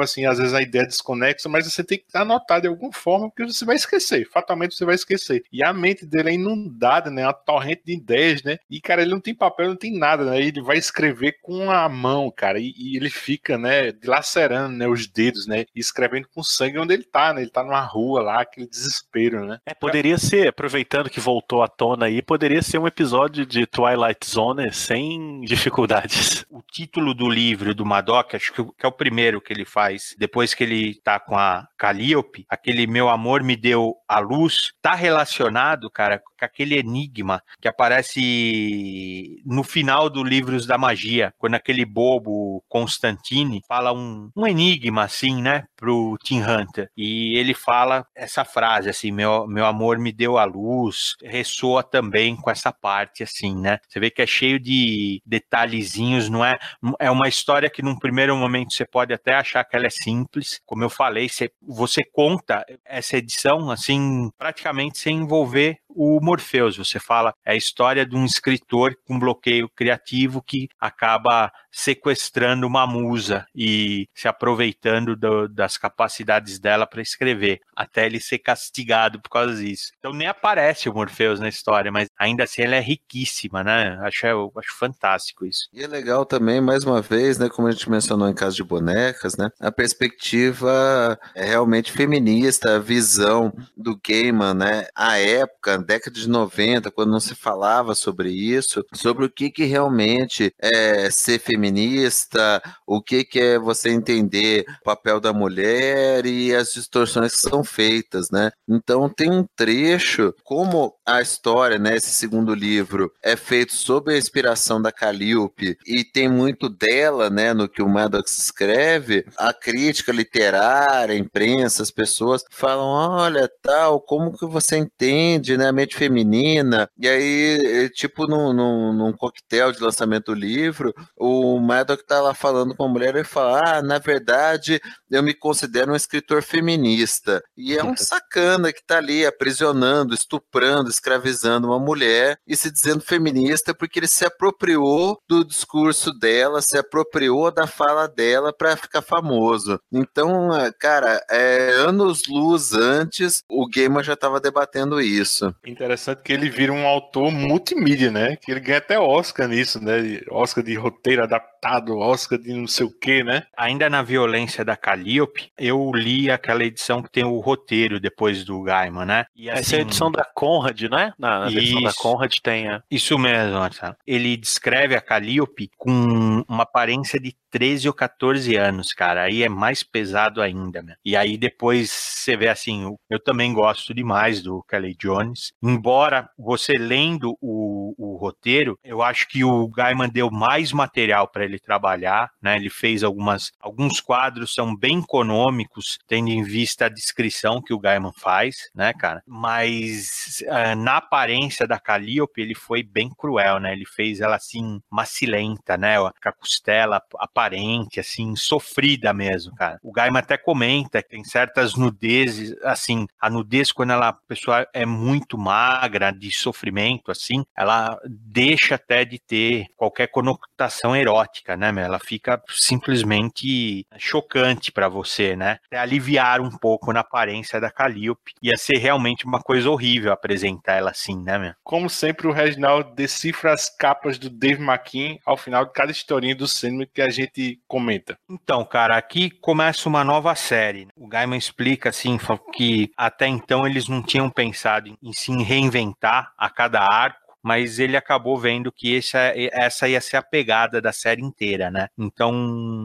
assim, 0.00 0.26
às 0.26 0.38
vezes 0.38 0.54
a 0.54 0.62
ideia 0.62 0.82
é 0.82 0.86
desconexa, 0.86 1.48
mas 1.48 1.70
você 1.70 1.84
tem 1.84 1.98
que 1.98 2.04
anotar 2.14 2.60
de 2.60 2.68
alguma 2.68 2.92
forma, 2.92 3.28
porque 3.28 3.44
você 3.52 3.64
vai 3.64 3.76
esquecer, 3.76 4.28
fatalmente 4.30 4.74
você 4.74 4.84
vai 4.84 4.94
esquecer. 4.94 5.42
E 5.52 5.64
a 5.64 5.72
mente 5.72 6.06
dele 6.06 6.30
é 6.30 6.34
inundada, 6.34 7.10
né? 7.10 7.24
Uma 7.24 7.32
torrente 7.32 7.82
de 7.84 7.94
ideias, 7.94 8.42
né? 8.42 8.58
E, 8.70 8.80
cara, 8.80 9.02
ele 9.02 9.10
não 9.10 9.20
tem 9.20 9.34
papel, 9.34 9.68
não 9.68 9.76
tem 9.76 9.96
nada, 9.96 10.24
né? 10.24 10.40
Ele 10.40 10.62
vai 10.62 10.76
escrever 10.76 11.38
com 11.42 11.70
a 11.70 11.88
mão, 11.88 12.30
cara, 12.30 12.58
e, 12.58 12.74
e, 12.76 12.96
ele 12.96 13.10
fica, 13.10 13.56
né, 13.58 13.92
dilacerando, 13.92 14.76
né, 14.76 14.86
os 14.88 15.06
dedos, 15.06 15.46
né, 15.46 15.64
e 15.74 15.80
escrevendo 15.80 16.28
com 16.34 16.42
sangue 16.42 16.78
onde 16.78 16.94
ele 16.94 17.04
tá, 17.04 17.32
né, 17.32 17.42
ele 17.42 17.50
tá 17.50 17.62
numa 17.62 17.80
rua 17.80 18.22
lá, 18.22 18.40
aquele 18.40 18.66
desespero, 18.66 19.44
né. 19.44 19.58
É, 19.66 19.74
poderia 19.74 20.18
ser, 20.18 20.48
aproveitando 20.48 21.10
que 21.10 21.20
voltou 21.20 21.62
à 21.62 21.68
tona 21.68 22.06
aí, 22.06 22.22
poderia 22.22 22.62
ser 22.62 22.78
um 22.78 22.86
episódio 22.86 23.46
de 23.46 23.66
Twilight 23.66 24.26
Zone 24.26 24.72
sem 24.72 25.40
dificuldades. 25.42 26.44
O 26.50 26.62
título 26.86 27.12
do 27.12 27.28
livro 27.28 27.74
do 27.74 27.84
Madoc, 27.84 28.34
acho 28.34 28.52
que 28.52 28.62
é 28.82 28.86
o 28.86 28.92
primeiro 28.92 29.40
que 29.40 29.52
ele 29.52 29.64
faz, 29.64 30.14
depois 30.16 30.54
que 30.54 30.62
ele 30.62 30.94
tá 31.02 31.18
com 31.18 31.36
a 31.36 31.66
Calliope, 31.76 32.46
aquele 32.48 32.86
meu 32.86 33.08
amor 33.08 33.42
me 33.42 33.56
deu 33.56 33.96
a 34.08 34.20
luz, 34.20 34.72
tá 34.80 34.94
relacionado, 34.94 35.90
cara, 35.90 36.20
com 36.20 36.44
aquele 36.44 36.78
enigma 36.78 37.42
que 37.60 37.66
aparece 37.66 39.42
no 39.44 39.64
final 39.64 40.08
do 40.08 40.22
Livros 40.22 40.64
da 40.64 40.78
Magia, 40.78 41.34
quando 41.38 41.54
aquele 41.54 41.84
bobo 41.84 42.62
Constantine 42.68 43.60
fala 43.66 43.92
um, 43.92 44.30
um 44.36 44.46
enigma 44.46 45.02
assim, 45.02 45.42
né, 45.42 45.64
pro 45.74 46.16
Tim 46.22 46.42
Hunter. 46.42 46.88
E 46.96 47.36
ele 47.36 47.52
fala 47.52 48.06
essa 48.14 48.44
frase 48.44 48.88
assim, 48.88 49.10
meu, 49.10 49.46
meu 49.48 49.66
amor 49.66 49.98
me 49.98 50.12
deu 50.12 50.38
a 50.38 50.44
luz, 50.44 51.16
ressoa 51.22 51.82
também 51.82 52.36
com 52.36 52.50
essa 52.50 52.72
parte 52.72 53.24
assim, 53.24 53.56
né? 53.56 53.78
Você 53.88 53.98
vê 53.98 54.08
que 54.08 54.22
é 54.22 54.26
cheio 54.26 54.60
de 54.60 55.20
detalhezinhos, 55.26 56.28
não 56.28 56.44
é? 56.44 56.56
É 56.98 57.10
uma 57.10 57.28
história 57.28 57.70
que 57.70 57.82
num 57.82 57.98
primeiro 57.98 58.36
momento 58.36 58.72
você 58.72 58.84
pode 58.84 59.12
até 59.12 59.34
achar 59.34 59.64
que 59.64 59.76
ela 59.76 59.86
é 59.86 59.90
simples, 59.90 60.60
como 60.64 60.84
eu 60.84 60.90
falei, 60.90 61.28
você, 61.28 61.50
você 61.62 62.02
conta 62.04 62.64
essa 62.84 63.16
edição 63.16 63.70
assim, 63.70 64.30
praticamente 64.38 64.98
sem 64.98 65.18
envolver 65.18 65.78
o 65.96 66.20
Morpheus. 66.20 66.76
Você 66.76 67.00
fala, 67.00 67.32
é 67.44 67.52
a 67.52 67.56
história 67.56 68.04
de 68.04 68.14
um 68.14 68.24
escritor 68.24 68.94
com 69.04 69.18
bloqueio 69.18 69.68
criativo 69.74 70.42
que 70.42 70.68
acaba 70.78 71.50
sequestrando 71.76 72.66
uma 72.66 72.86
musa 72.86 73.46
e 73.54 74.08
se 74.14 74.26
aproveitando 74.26 75.14
do, 75.14 75.46
das 75.46 75.76
capacidades 75.76 76.58
dela 76.58 76.86
para 76.86 77.02
escrever, 77.02 77.60
até 77.76 78.06
ele 78.06 78.18
ser 78.18 78.38
castigado 78.38 79.20
por 79.20 79.28
causa 79.28 79.56
disso. 79.56 79.92
Então 79.98 80.12
nem 80.12 80.26
aparece 80.26 80.88
o 80.88 80.94
Morpheus 80.94 81.38
na 81.38 81.50
história, 81.50 81.92
mas 81.92 82.08
ainda 82.18 82.44
assim 82.44 82.62
ela 82.62 82.76
é 82.76 82.80
riquíssima, 82.80 83.62
né? 83.62 83.98
Acho, 84.00 84.26
eu 84.26 84.52
acho 84.56 84.74
fantástico 84.78 85.44
isso. 85.44 85.68
E 85.70 85.82
é 85.82 85.86
legal 85.86 86.24
também, 86.24 86.62
mais 86.62 86.82
uma 86.82 87.02
vez, 87.02 87.38
né, 87.38 87.50
como 87.50 87.68
a 87.68 87.70
gente 87.70 87.90
mencionou 87.90 88.26
em 88.28 88.34
Casa 88.34 88.56
de 88.56 88.64
Bonecas, 88.64 89.36
né, 89.36 89.50
a 89.60 89.70
perspectiva 89.70 91.18
é 91.34 91.44
realmente 91.44 91.92
feminista, 91.92 92.76
a 92.76 92.78
visão 92.78 93.52
do 93.76 94.00
Gaiman, 94.02 94.54
né, 94.54 94.86
a 94.94 95.18
época, 95.18 95.78
década 95.86 96.18
de 96.18 96.28
90, 96.28 96.90
quando 96.90 97.12
não 97.12 97.20
se 97.20 97.34
falava 97.34 97.94
sobre 97.94 98.30
isso, 98.30 98.84
sobre 98.92 99.24
o 99.24 99.30
que 99.30 99.50
que 99.50 99.64
realmente 99.64 100.52
é 100.60 101.10
ser 101.10 101.38
feminista 101.38 102.62
o 102.86 103.02
que, 103.02 103.24
que 103.24 103.40
é 103.40 103.58
você 103.58 103.90
entender 103.90 104.64
o 104.80 104.84
papel 104.84 105.20
da 105.20 105.32
mulher 105.32 106.24
e 106.26 106.54
as 106.54 106.72
distorções 106.72 107.34
que 107.34 107.48
são 107.48 107.64
feitas, 107.64 108.30
né? 108.30 108.50
Então 108.68 109.08
tem 109.08 109.30
um 109.30 109.44
trecho, 109.56 110.34
como 110.44 110.94
a 111.04 111.20
história, 111.20 111.78
né, 111.78 111.96
esse 111.96 112.10
segundo 112.10 112.54
livro, 112.54 113.12
é 113.22 113.36
feito 113.36 113.74
sob 113.74 114.12
a 114.12 114.18
inspiração 114.18 114.80
da 114.80 114.92
Calliope 114.92 115.76
e 115.86 116.04
tem 116.04 116.28
muito 116.28 116.68
dela, 116.68 117.30
né, 117.30 117.52
no 117.52 117.68
que 117.68 117.82
o 117.82 117.88
Maddox 117.88 118.38
escreve, 118.38 119.24
a 119.36 119.52
crítica 119.52 120.12
literária, 120.12 121.14
a 121.14 121.18
imprensa, 121.18 121.82
as 121.82 121.90
pessoas 121.90 122.42
falam, 122.50 122.86
olha, 122.86 123.50
tal, 123.62 124.00
como 124.00 124.36
que 124.36 124.46
você 124.46 124.76
entende, 124.76 125.56
né, 125.56 125.72
a 125.76 125.82
mente 125.82 125.96
feminina? 125.96 126.88
E 126.98 127.08
aí, 127.08 127.90
tipo, 127.90 128.26
num, 128.26 128.52
num, 128.52 128.92
num 128.92 129.12
coquetel 129.12 129.72
de 129.72 129.80
lançamento 129.80 130.26
do 130.26 130.34
livro, 130.34 130.94
o 131.16 131.56
o 131.56 131.60
Maddox 131.60 132.02
tá 132.06 132.20
lá 132.20 132.34
falando 132.34 132.74
com 132.74 132.84
a 132.84 132.88
mulher 132.88 133.16
e 133.16 133.24
fala: 133.24 133.78
Ah, 133.78 133.82
na 133.82 133.98
verdade, 133.98 134.80
eu 135.10 135.22
me 135.22 135.34
considero 135.34 135.92
um 135.92 135.96
escritor 135.96 136.42
feminista. 136.42 137.42
E 137.56 137.76
é 137.76 137.84
um 137.84 137.96
sacana 137.96 138.72
que 138.72 138.84
tá 138.84 138.98
ali 138.98 139.24
aprisionando, 139.24 140.14
estuprando, 140.14 140.90
escravizando 140.90 141.68
uma 141.68 141.78
mulher 141.78 142.38
e 142.46 142.56
se 142.56 142.70
dizendo 142.70 143.00
feminista 143.00 143.74
porque 143.74 143.98
ele 143.98 144.06
se 144.06 144.24
apropriou 144.24 145.18
do 145.28 145.44
discurso 145.44 146.12
dela, 146.12 146.60
se 146.62 146.78
apropriou 146.78 147.50
da 147.50 147.66
fala 147.66 148.06
dela 148.06 148.52
para 148.52 148.76
ficar 148.76 149.02
famoso. 149.02 149.80
Então, 149.92 150.48
cara, 150.78 151.24
é, 151.30 151.72
anos 151.76 152.26
luz 152.28 152.72
antes, 152.72 153.42
o 153.48 153.66
Gamer 153.66 154.04
já 154.04 154.14
estava 154.14 154.40
debatendo 154.40 155.00
isso. 155.00 155.54
Interessante 155.66 156.22
que 156.22 156.32
ele 156.32 156.48
vira 156.48 156.72
um 156.72 156.86
autor 156.86 157.32
multimídia, 157.32 158.10
né? 158.10 158.36
Que 158.36 158.52
ele 158.52 158.60
ganha 158.60 158.78
até 158.78 158.98
Oscar 158.98 159.48
nisso, 159.48 159.82
né? 159.82 160.20
Oscar 160.30 160.62
de 160.62 160.74
roteiro 160.76 161.24
adaptado 161.24 161.55
Oscar 161.98 162.38
de 162.38 162.52
não 162.52 162.66
sei 162.66 162.86
o 162.86 162.90
que, 162.90 163.22
né? 163.22 163.44
Ainda 163.56 163.88
na 163.90 164.02
violência 164.02 164.64
da 164.64 164.76
Calliope, 164.76 165.50
eu 165.58 165.90
li 165.94 166.30
aquela 166.30 166.64
edição 166.64 167.02
que 167.02 167.10
tem 167.10 167.24
o 167.24 167.40
roteiro 167.40 168.00
depois 168.00 168.44
do 168.44 168.62
Gaiman, 168.62 169.04
né? 169.04 169.26
E, 169.34 169.50
assim, 169.50 169.60
Essa 169.60 169.76
é 169.76 169.78
a 169.78 169.82
edição 169.82 170.10
da 170.10 170.24
Conrad, 170.24 170.82
né? 170.82 171.12
Na, 171.18 171.40
na 171.40 171.48
versão 171.48 171.82
da 171.82 171.92
Conrad 171.92 172.32
tem 172.42 172.68
a... 172.68 172.82
Isso 172.90 173.18
mesmo, 173.18 173.58
Marcelo. 173.58 173.96
Ele 174.06 174.36
descreve 174.36 174.94
a 174.94 175.00
Calliope 175.00 175.70
com 175.76 176.44
uma 176.48 176.62
aparência 176.62 177.18
de 177.18 177.34
13 177.56 177.88
ou 177.88 177.94
14 177.94 178.54
anos, 178.56 178.92
cara. 178.92 179.22
Aí 179.22 179.42
é 179.42 179.48
mais 179.48 179.82
pesado 179.82 180.42
ainda, 180.42 180.82
né? 180.82 180.94
E 181.02 181.16
aí 181.16 181.38
depois 181.38 181.90
você 181.90 182.36
vê 182.36 182.48
assim, 182.48 182.94
eu 183.08 183.18
também 183.18 183.52
gosto 183.54 183.94
demais 183.94 184.42
do 184.42 184.62
Kelly 184.68 184.94
Jones. 184.94 185.52
Embora 185.62 186.28
você 186.38 186.72
lendo 186.72 187.36
o, 187.40 187.94
o 187.96 188.16
roteiro, 188.16 188.78
eu 188.84 189.02
acho 189.02 189.26
que 189.28 189.42
o 189.42 189.68
Gaiman 189.68 190.08
deu 190.08 190.30
mais 190.30 190.72
material 190.72 191.28
para 191.28 191.44
ele 191.44 191.55
trabalhar, 191.58 192.30
né? 192.40 192.56
Ele 192.56 192.70
fez 192.70 193.02
algumas 193.02 193.52
alguns 193.60 194.00
quadros 194.00 194.54
são 194.54 194.74
bem 194.74 195.00
econômicos, 195.00 195.98
tendo 196.06 196.28
em 196.28 196.42
vista 196.42 196.86
a 196.86 196.88
descrição 196.88 197.62
que 197.62 197.74
o 197.74 197.78
Gaiman 197.78 198.12
faz, 198.12 198.70
né, 198.74 198.92
cara? 198.92 199.22
Mas 199.26 200.42
uh, 200.42 200.76
na 200.76 200.96
aparência 200.98 201.66
da 201.66 201.78
Calliope, 201.78 202.40
ele 202.40 202.54
foi 202.54 202.82
bem 202.82 203.10
cruel, 203.16 203.60
né? 203.60 203.72
Ele 203.72 203.86
fez 203.86 204.20
ela 204.20 204.36
assim 204.36 204.80
macilenta, 204.90 205.76
né? 205.76 205.98
Com 205.98 206.28
a 206.28 206.32
costela 206.32 207.02
aparente, 207.18 208.00
assim, 208.00 208.34
sofrida 208.36 209.12
mesmo, 209.12 209.54
cara. 209.54 209.78
O 209.82 209.92
Gaiman 209.92 210.20
até 210.20 210.36
comenta 210.36 211.02
que 211.02 211.10
tem 211.10 211.24
certas 211.24 211.74
nudezes, 211.74 212.56
assim, 212.62 213.06
a 213.20 213.28
nudez 213.30 213.72
quando 213.72 213.92
ela, 213.92 214.08
a 214.08 214.12
pessoa 214.12 214.66
é 214.72 214.86
muito 214.86 215.36
magra, 215.36 216.10
de 216.10 216.30
sofrimento, 216.30 217.10
assim, 217.10 217.44
ela 217.56 217.98
deixa 218.06 218.76
até 218.76 219.04
de 219.04 219.18
ter 219.18 219.66
qualquer 219.76 220.08
conotação 220.08 220.94
erótica, 220.94 221.35
né, 221.56 221.72
ela 221.82 221.98
fica 221.98 222.42
simplesmente 222.48 223.86
chocante 223.98 224.72
para 224.72 224.88
você, 224.88 225.36
né? 225.36 225.58
Até 225.66 225.78
aliviar 225.78 226.40
um 226.40 226.50
pouco 226.50 226.92
na 226.92 227.00
aparência 227.00 227.60
da 227.60 227.70
Calliope. 227.70 228.34
Ia 228.42 228.56
ser 228.56 228.78
realmente 228.78 229.24
uma 229.24 229.40
coisa 229.40 229.70
horrível 229.70 230.12
apresentar 230.12 230.74
ela 230.74 230.90
assim, 230.90 231.20
né, 231.22 231.38
meu? 231.38 231.54
Como 231.62 231.88
sempre, 231.88 232.26
o 232.26 232.32
Reginaldo 232.32 232.94
decifra 232.94 233.52
as 233.52 233.68
capas 233.68 234.18
do 234.18 234.30
Dave 234.30 234.62
McKean 234.62 235.16
ao 235.24 235.36
final 235.36 235.64
de 235.64 235.72
cada 235.72 235.92
historinha 235.92 236.34
do 236.34 236.46
cinema 236.48 236.86
que 236.86 237.02
a 237.02 237.10
gente 237.10 237.60
comenta. 237.66 238.18
Então, 238.28 238.64
cara, 238.64 238.96
aqui 238.96 239.30
começa 239.30 239.88
uma 239.88 240.04
nova 240.04 240.34
série. 240.34 240.88
O 240.96 241.06
Gaiman 241.06 241.38
explica 241.38 241.90
assim 241.90 242.18
que 242.52 242.90
até 242.96 243.26
então 243.26 243.66
eles 243.66 243.88
não 243.88 244.02
tinham 244.02 244.30
pensado 244.30 244.96
em 245.02 245.12
se 245.12 245.32
reinventar 245.42 246.32
a 246.36 246.48
cada 246.48 246.80
arco 246.80 247.25
mas 247.46 247.78
ele 247.78 247.96
acabou 247.96 248.36
vendo 248.36 248.72
que 248.72 248.96
essa, 248.96 249.32
essa 249.36 249.88
ia 249.88 250.00
ser 250.00 250.16
a 250.16 250.22
pegada 250.22 250.82
da 250.82 250.90
série 250.90 251.22
inteira, 251.22 251.70
né? 251.70 251.86
Então, 251.96 252.32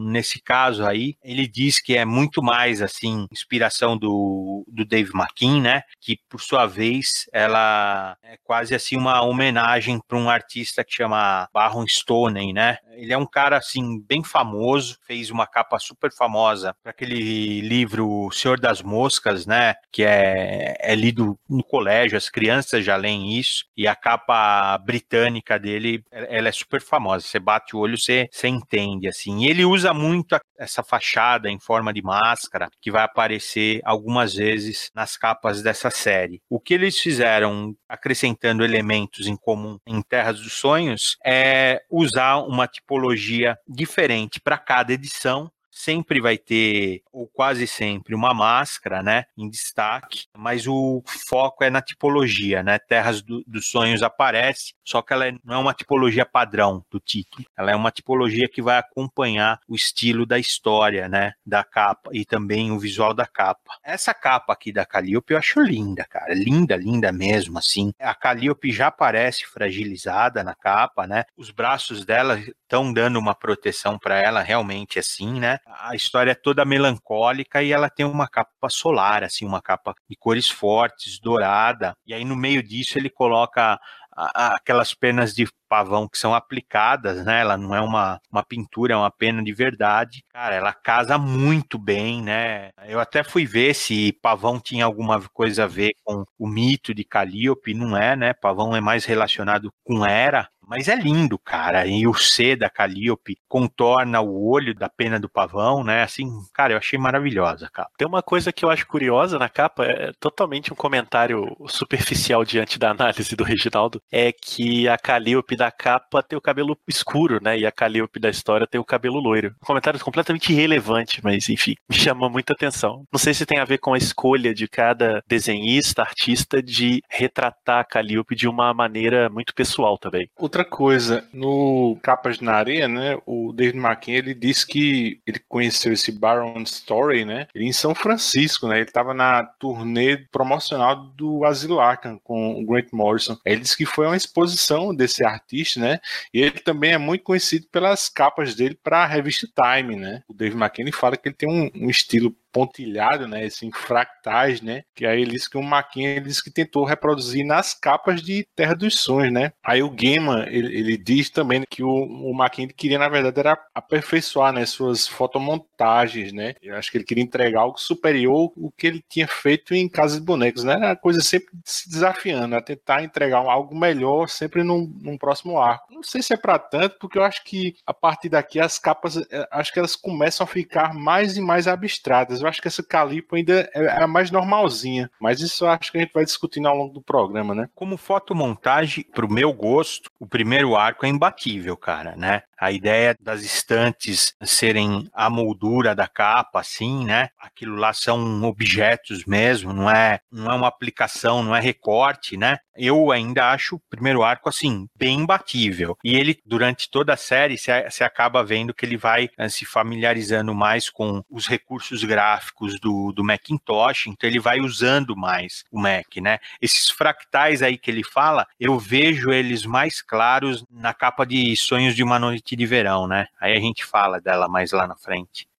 nesse 0.04 0.40
caso 0.40 0.86
aí, 0.86 1.16
ele 1.20 1.48
diz 1.48 1.80
que 1.80 1.96
é 1.96 2.04
muito 2.04 2.40
mais, 2.40 2.80
assim, 2.80 3.26
inspiração 3.32 3.98
do, 3.98 4.64
do 4.68 4.84
Dave 4.84 5.10
McKean, 5.12 5.60
né? 5.60 5.82
Que, 6.00 6.16
por 6.28 6.40
sua 6.40 6.64
vez, 6.64 7.28
ela 7.32 8.16
é 8.22 8.36
quase, 8.44 8.72
assim, 8.72 8.96
uma 8.96 9.20
homenagem 9.22 10.00
para 10.06 10.16
um 10.16 10.30
artista 10.30 10.84
que 10.84 10.94
chama 10.94 11.48
Baron 11.52 11.84
Stoney, 11.84 12.52
né? 12.52 12.78
Ele 12.92 13.12
é 13.12 13.18
um 13.18 13.26
cara, 13.26 13.56
assim, 13.56 14.00
bem 14.00 14.22
famoso, 14.22 14.96
fez 15.04 15.28
uma 15.28 15.44
capa 15.44 15.76
super 15.80 16.12
famosa 16.12 16.72
para 16.84 16.90
aquele 16.90 17.60
livro 17.62 18.30
Senhor 18.30 18.60
das 18.60 18.80
Moscas, 18.80 19.44
né? 19.44 19.74
Que 19.90 20.04
é, 20.04 20.76
é 20.78 20.94
lido 20.94 21.36
no 21.50 21.64
colégio, 21.64 22.16
as 22.16 22.30
crianças 22.30 22.84
já 22.84 22.94
leem 22.94 23.36
isso, 23.36 23.64
e 23.76 23.88
a 23.88 23.96
capa 23.96 24.51
britânica 24.78 25.58
dele, 25.58 26.04
ela 26.10 26.48
é 26.48 26.52
super 26.52 26.80
famosa. 26.80 27.26
Você 27.26 27.38
bate 27.38 27.76
o 27.76 27.78
olho, 27.78 27.98
você, 27.98 28.28
você 28.30 28.48
entende, 28.48 29.08
assim. 29.08 29.44
E 29.44 29.50
ele 29.50 29.64
usa 29.64 29.92
muito 29.92 30.38
essa 30.58 30.82
fachada 30.82 31.50
em 31.50 31.58
forma 31.58 31.92
de 31.92 32.02
máscara, 32.02 32.68
que 32.80 32.90
vai 32.90 33.04
aparecer 33.04 33.80
algumas 33.84 34.34
vezes 34.34 34.90
nas 34.94 35.16
capas 35.16 35.62
dessa 35.62 35.90
série. 35.90 36.40
O 36.48 36.60
que 36.60 36.74
eles 36.74 36.98
fizeram, 36.98 37.74
acrescentando 37.88 38.64
elementos 38.64 39.26
em 39.26 39.36
comum 39.36 39.78
em 39.86 40.00
Terras 40.02 40.40
dos 40.40 40.52
Sonhos, 40.54 41.16
é 41.24 41.82
usar 41.90 42.36
uma 42.38 42.66
tipologia 42.66 43.56
diferente 43.68 44.40
para 44.40 44.58
cada 44.58 44.92
edição 44.92 45.50
sempre 45.82 46.20
vai 46.20 46.38
ter, 46.38 47.02
ou 47.12 47.26
quase 47.26 47.66
sempre, 47.66 48.14
uma 48.14 48.32
máscara, 48.32 49.02
né, 49.02 49.24
em 49.36 49.48
destaque, 49.48 50.26
mas 50.36 50.68
o 50.68 51.02
foco 51.26 51.64
é 51.64 51.70
na 51.70 51.82
tipologia, 51.82 52.62
né, 52.62 52.78
Terras 52.78 53.20
do, 53.20 53.42
dos 53.46 53.66
Sonhos 53.68 54.00
aparece, 54.02 54.74
só 54.84 55.02
que 55.02 55.12
ela 55.12 55.26
é, 55.26 55.32
não 55.44 55.56
é 55.56 55.58
uma 55.58 55.74
tipologia 55.74 56.24
padrão 56.24 56.84
do 56.88 57.00
título, 57.00 57.44
ela 57.56 57.72
é 57.72 57.74
uma 57.74 57.90
tipologia 57.90 58.48
que 58.48 58.62
vai 58.62 58.78
acompanhar 58.78 59.58
o 59.66 59.74
estilo 59.74 60.24
da 60.24 60.38
história, 60.38 61.08
né, 61.08 61.32
da 61.44 61.64
capa 61.64 62.10
e 62.12 62.24
também 62.24 62.70
o 62.70 62.78
visual 62.78 63.12
da 63.12 63.26
capa. 63.26 63.72
Essa 63.82 64.14
capa 64.14 64.52
aqui 64.52 64.72
da 64.72 64.86
Calliope 64.86 65.32
eu 65.32 65.38
acho 65.38 65.60
linda, 65.60 66.04
cara, 66.04 66.32
linda, 66.32 66.76
linda 66.76 67.10
mesmo, 67.10 67.58
assim. 67.58 67.92
A 67.98 68.14
Calliope 68.14 68.70
já 68.70 68.86
aparece 68.86 69.46
fragilizada 69.46 70.44
na 70.44 70.54
capa, 70.54 71.08
né, 71.08 71.24
os 71.36 71.50
braços 71.50 72.04
dela 72.04 72.38
estão 72.38 72.92
dando 72.92 73.18
uma 73.18 73.34
proteção 73.34 73.98
para 73.98 74.18
ela 74.20 74.42
realmente 74.42 75.00
assim, 75.00 75.40
né, 75.40 75.58
a 75.80 75.94
história 75.94 76.32
é 76.32 76.34
toda 76.34 76.64
melancólica 76.64 77.62
e 77.62 77.72
ela 77.72 77.90
tem 77.90 78.06
uma 78.06 78.28
capa 78.28 78.68
solar, 78.68 79.24
assim, 79.24 79.44
uma 79.44 79.62
capa 79.62 79.94
de 80.08 80.16
cores 80.16 80.48
fortes, 80.48 81.18
dourada. 81.20 81.94
E 82.06 82.14
aí 82.14 82.24
no 82.24 82.36
meio 82.36 82.62
disso 82.62 82.98
ele 82.98 83.10
coloca 83.10 83.78
aquelas 84.14 84.92
penas 84.94 85.34
de 85.34 85.48
pavão 85.68 86.06
que 86.06 86.18
são 86.18 86.34
aplicadas, 86.34 87.24
né? 87.24 87.40
Ela 87.40 87.56
não 87.56 87.74
é 87.74 87.80
uma, 87.80 88.20
uma 88.30 88.44
pintura, 88.44 88.94
é 88.94 88.96
uma 88.96 89.10
pena 89.10 89.42
de 89.42 89.52
verdade. 89.52 90.22
Cara, 90.28 90.54
ela 90.54 90.72
casa 90.72 91.16
muito 91.16 91.78
bem, 91.78 92.22
né? 92.22 92.70
Eu 92.86 93.00
até 93.00 93.22
fui 93.22 93.46
ver 93.46 93.74
se 93.74 94.12
pavão 94.20 94.60
tinha 94.60 94.84
alguma 94.84 95.20
coisa 95.30 95.64
a 95.64 95.66
ver 95.66 95.94
com 96.04 96.24
o 96.38 96.46
mito 96.46 96.92
de 96.94 97.04
Calíope, 97.04 97.72
não 97.72 97.96
é, 97.96 98.14
né? 98.14 98.34
Pavão 98.34 98.76
é 98.76 98.80
mais 98.80 99.04
relacionado 99.06 99.72
com 99.82 100.04
Hera, 100.04 100.48
mas 100.72 100.88
é 100.88 100.96
lindo, 100.96 101.38
cara. 101.38 101.86
E 101.86 102.06
o 102.06 102.14
C 102.14 102.56
da 102.56 102.70
Calliope 102.70 103.36
contorna 103.46 104.22
o 104.22 104.48
olho 104.48 104.74
da 104.74 104.88
pena 104.88 105.20
do 105.20 105.28
pavão, 105.28 105.84
né? 105.84 106.02
Assim, 106.02 106.26
cara, 106.54 106.72
eu 106.72 106.78
achei 106.78 106.98
maravilhosa, 106.98 107.68
cara. 107.70 107.90
Tem 107.98 108.08
uma 108.08 108.22
coisa 108.22 108.50
que 108.50 108.64
eu 108.64 108.70
acho 108.70 108.86
curiosa 108.86 109.38
na 109.38 109.50
capa, 109.50 109.84
é 109.84 110.12
totalmente 110.18 110.72
um 110.72 110.76
comentário 110.76 111.54
superficial 111.68 112.42
diante 112.42 112.78
da 112.78 112.90
análise 112.90 113.36
do 113.36 113.44
Reginaldo, 113.44 114.00
é 114.10 114.32
que 114.32 114.88
a 114.88 114.96
Calliope 114.96 115.56
da 115.56 115.70
capa 115.70 116.22
tem 116.22 116.38
o 116.38 116.40
cabelo 116.40 116.74
escuro, 116.88 117.38
né? 117.42 117.58
E 117.58 117.66
a 117.66 117.70
Calliope 117.70 118.18
da 118.18 118.30
história 118.30 118.66
tem 118.66 118.80
o 118.80 118.84
cabelo 118.84 119.20
loiro. 119.20 119.54
Um 119.62 119.66
comentário 119.66 120.00
completamente 120.00 120.54
irrelevante, 120.54 121.20
mas 121.22 121.50
enfim, 121.50 121.74
me 121.86 121.96
chama 121.96 122.30
muita 122.30 122.54
atenção. 122.54 123.04
Não 123.12 123.18
sei 123.18 123.34
se 123.34 123.44
tem 123.44 123.58
a 123.58 123.66
ver 123.66 123.76
com 123.76 123.92
a 123.92 123.98
escolha 123.98 124.54
de 124.54 124.66
cada 124.66 125.22
desenhista, 125.28 126.00
artista, 126.00 126.62
de 126.62 127.02
retratar 127.10 127.80
a 127.80 127.84
Calliope 127.84 128.34
de 128.34 128.48
uma 128.48 128.72
maneira 128.72 129.28
muito 129.28 129.54
pessoal 129.54 129.98
também. 129.98 130.26
Outra 130.38 130.61
coisa, 130.64 131.24
no 131.32 131.98
Capas 132.02 132.40
na 132.40 132.52
Areia, 132.54 132.88
né? 132.88 133.18
O 133.26 133.52
David 133.52 133.78
McKean, 133.78 134.14
ele 134.14 134.34
disse 134.34 134.66
que 134.66 135.20
ele 135.26 135.38
conheceu 135.48 135.92
esse 135.92 136.12
Baron 136.12 136.62
Story, 136.62 137.24
né? 137.24 137.46
Ele 137.54 137.66
em 137.66 137.72
São 137.72 137.94
Francisco, 137.94 138.68
né? 138.68 138.76
Ele 138.76 138.84
estava 138.84 139.14
na 139.14 139.44
turnê 139.44 140.16
promocional 140.16 140.96
do 140.96 141.44
Asilo 141.44 141.80
Arkham 141.80 142.18
com 142.22 142.60
o 142.60 142.66
Grant 142.66 142.88
Morrison. 142.92 143.36
Ele 143.44 143.60
disse 143.60 143.76
que 143.76 143.86
foi 143.86 144.06
uma 144.06 144.16
exposição 144.16 144.94
desse 144.94 145.24
artista, 145.24 145.80
né? 145.80 146.00
E 146.32 146.40
ele 146.40 146.60
também 146.60 146.92
é 146.92 146.98
muito 146.98 147.24
conhecido 147.24 147.66
pelas 147.70 148.08
capas 148.08 148.54
dele 148.54 148.78
para 148.82 149.04
a 149.04 149.06
revista 149.06 149.48
Time, 149.54 149.96
né? 149.96 150.22
O 150.28 150.34
David 150.34 150.56
McKean 150.56 150.92
fala 150.92 151.16
que 151.16 151.28
ele 151.28 151.36
tem 151.36 151.48
um, 151.48 151.70
um 151.74 151.90
estilo 151.90 152.34
pontilhado, 152.52 153.26
né, 153.26 153.44
assim, 153.44 153.70
fractais, 153.72 154.60
né, 154.60 154.84
que 154.94 155.06
aí 155.06 155.22
ele 155.22 155.32
disse 155.32 155.48
que 155.48 155.56
o 155.56 155.62
Maquin 155.62 156.04
ele 156.04 156.20
disse 156.20 156.44
que 156.44 156.50
tentou 156.50 156.84
reproduzir 156.84 157.44
nas 157.44 157.74
capas 157.74 158.22
de 158.22 158.46
Terra 158.54 158.74
dos 158.74 158.98
Sonhos, 159.00 159.32
né. 159.32 159.52
Aí 159.64 159.82
o 159.82 159.90
Gaiman, 159.90 160.46
ele, 160.48 160.76
ele 160.76 160.96
diz 160.96 161.30
também 161.30 161.64
que 161.68 161.82
o, 161.82 161.88
o 161.88 162.34
Maquin 162.34 162.68
queria, 162.68 162.98
na 162.98 163.08
verdade, 163.08 163.40
era 163.40 163.58
aperfeiçoar, 163.74 164.52
né, 164.52 164.66
suas 164.66 165.08
fotomontagens, 165.08 166.32
né. 166.32 166.54
Eu 166.62 166.76
acho 166.76 166.90
que 166.90 166.98
ele 166.98 167.04
queria 167.04 167.24
entregar 167.24 167.60
algo 167.60 167.78
superior 167.80 168.52
ao 168.56 168.72
que 168.76 168.86
ele 168.86 169.04
tinha 169.08 169.26
feito 169.26 169.74
em 169.74 169.88
Casa 169.88 170.18
de 170.20 170.26
Bonecos, 170.26 170.64
né, 170.64 170.74
era 170.74 170.86
uma 170.88 170.96
coisa 170.96 171.20
sempre 171.20 171.48
se 171.64 171.88
desafiando, 171.88 172.54
a 172.54 172.60
tentar 172.60 173.02
entregar 173.02 173.38
algo 173.38 173.74
melhor 173.74 174.28
sempre 174.28 174.62
num, 174.62 174.92
num 175.00 175.16
próximo 175.16 175.58
arco. 175.58 175.92
Não 175.92 176.02
sei 176.02 176.22
se 176.22 176.34
é 176.34 176.36
para 176.36 176.58
tanto, 176.58 176.98
porque 176.98 177.18
eu 177.18 177.24
acho 177.24 177.42
que 177.44 177.74
a 177.86 177.94
partir 177.94 178.28
daqui 178.28 178.60
as 178.60 178.78
capas, 178.78 179.16
eh, 179.16 179.48
acho 179.50 179.72
que 179.72 179.78
elas 179.78 179.96
começam 179.96 180.44
a 180.44 180.46
ficar 180.46 180.92
mais 180.94 181.36
e 181.36 181.40
mais 181.40 181.66
abstratas 181.66 182.41
eu 182.42 182.48
acho 182.48 182.60
que 182.60 182.68
essa 182.68 182.82
Calipo 182.82 183.36
ainda 183.36 183.70
é, 183.74 183.84
é 183.84 184.02
a 184.02 184.06
mais 184.06 184.30
normalzinha. 184.30 185.10
Mas 185.20 185.40
isso 185.40 185.64
eu 185.64 185.70
acho 185.70 185.90
que 185.90 185.98
a 185.98 186.00
gente 186.00 186.12
vai 186.12 186.24
discutindo 186.24 186.68
ao 186.68 186.76
longo 186.76 186.92
do 186.92 187.02
programa, 187.02 187.54
né? 187.54 187.68
Como 187.74 187.96
fotomontagem, 187.96 189.04
pro 189.12 189.30
meu 189.30 189.52
gosto, 189.52 190.10
o 190.18 190.26
primeiro 190.26 190.76
arco 190.76 191.06
é 191.06 191.08
imbatível, 191.08 191.76
cara, 191.76 192.14
né? 192.16 192.42
A 192.62 192.70
ideia 192.70 193.16
das 193.20 193.42
estantes 193.42 194.36
serem 194.44 195.10
a 195.12 195.28
moldura 195.28 195.96
da 195.96 196.06
capa, 196.06 196.60
assim, 196.60 197.04
né? 197.04 197.30
Aquilo 197.36 197.74
lá 197.74 197.92
são 197.92 198.44
objetos 198.44 199.24
mesmo, 199.24 199.72
não 199.72 199.90
é, 199.90 200.20
não 200.30 200.48
é 200.48 200.54
uma 200.54 200.68
aplicação, 200.68 201.42
não 201.42 201.56
é 201.56 201.60
recorte, 201.60 202.36
né? 202.36 202.58
Eu 202.76 203.10
ainda 203.10 203.50
acho 203.50 203.76
o 203.76 203.80
primeiro 203.90 204.22
arco, 204.22 204.48
assim, 204.48 204.86
bem 204.96 205.20
imbatível. 205.20 205.98
E 206.04 206.14
ele, 206.14 206.38
durante 206.46 206.88
toda 206.88 207.12
a 207.12 207.16
série, 207.16 207.58
você 207.58 208.04
acaba 208.04 208.44
vendo 208.44 208.72
que 208.72 208.86
ele 208.86 208.96
vai 208.96 209.28
eh, 209.36 209.48
se 209.48 209.66
familiarizando 209.66 210.54
mais 210.54 210.88
com 210.88 211.22
os 211.28 211.46
recursos 211.46 212.02
gráficos 212.04 212.80
do, 212.80 213.12
do 213.12 213.24
Macintosh, 213.24 214.06
então 214.06 214.30
ele 214.30 214.38
vai 214.40 214.60
usando 214.60 215.16
mais 215.16 215.64
o 215.70 215.80
Mac, 215.80 216.16
né? 216.16 216.38
Esses 216.60 216.88
fractais 216.88 217.60
aí 217.60 217.76
que 217.76 217.90
ele 217.90 218.04
fala, 218.04 218.46
eu 218.58 218.78
vejo 218.78 219.30
eles 219.32 219.66
mais 219.66 220.00
claros 220.00 220.64
na 220.70 220.94
capa 220.94 221.26
de 221.26 221.54
Sonhos 221.56 221.94
de 221.94 222.02
uma 222.02 222.18
Noite 222.18 222.51
de 222.56 222.66
Verão, 222.66 223.06
né? 223.06 223.26
Aí 223.40 223.56
a 223.56 223.60
gente 223.60 223.84
fala 223.84 224.20
dela 224.20 224.48
mais 224.48 224.72
lá 224.72 224.86
na 224.86 224.96
frente. 224.96 225.48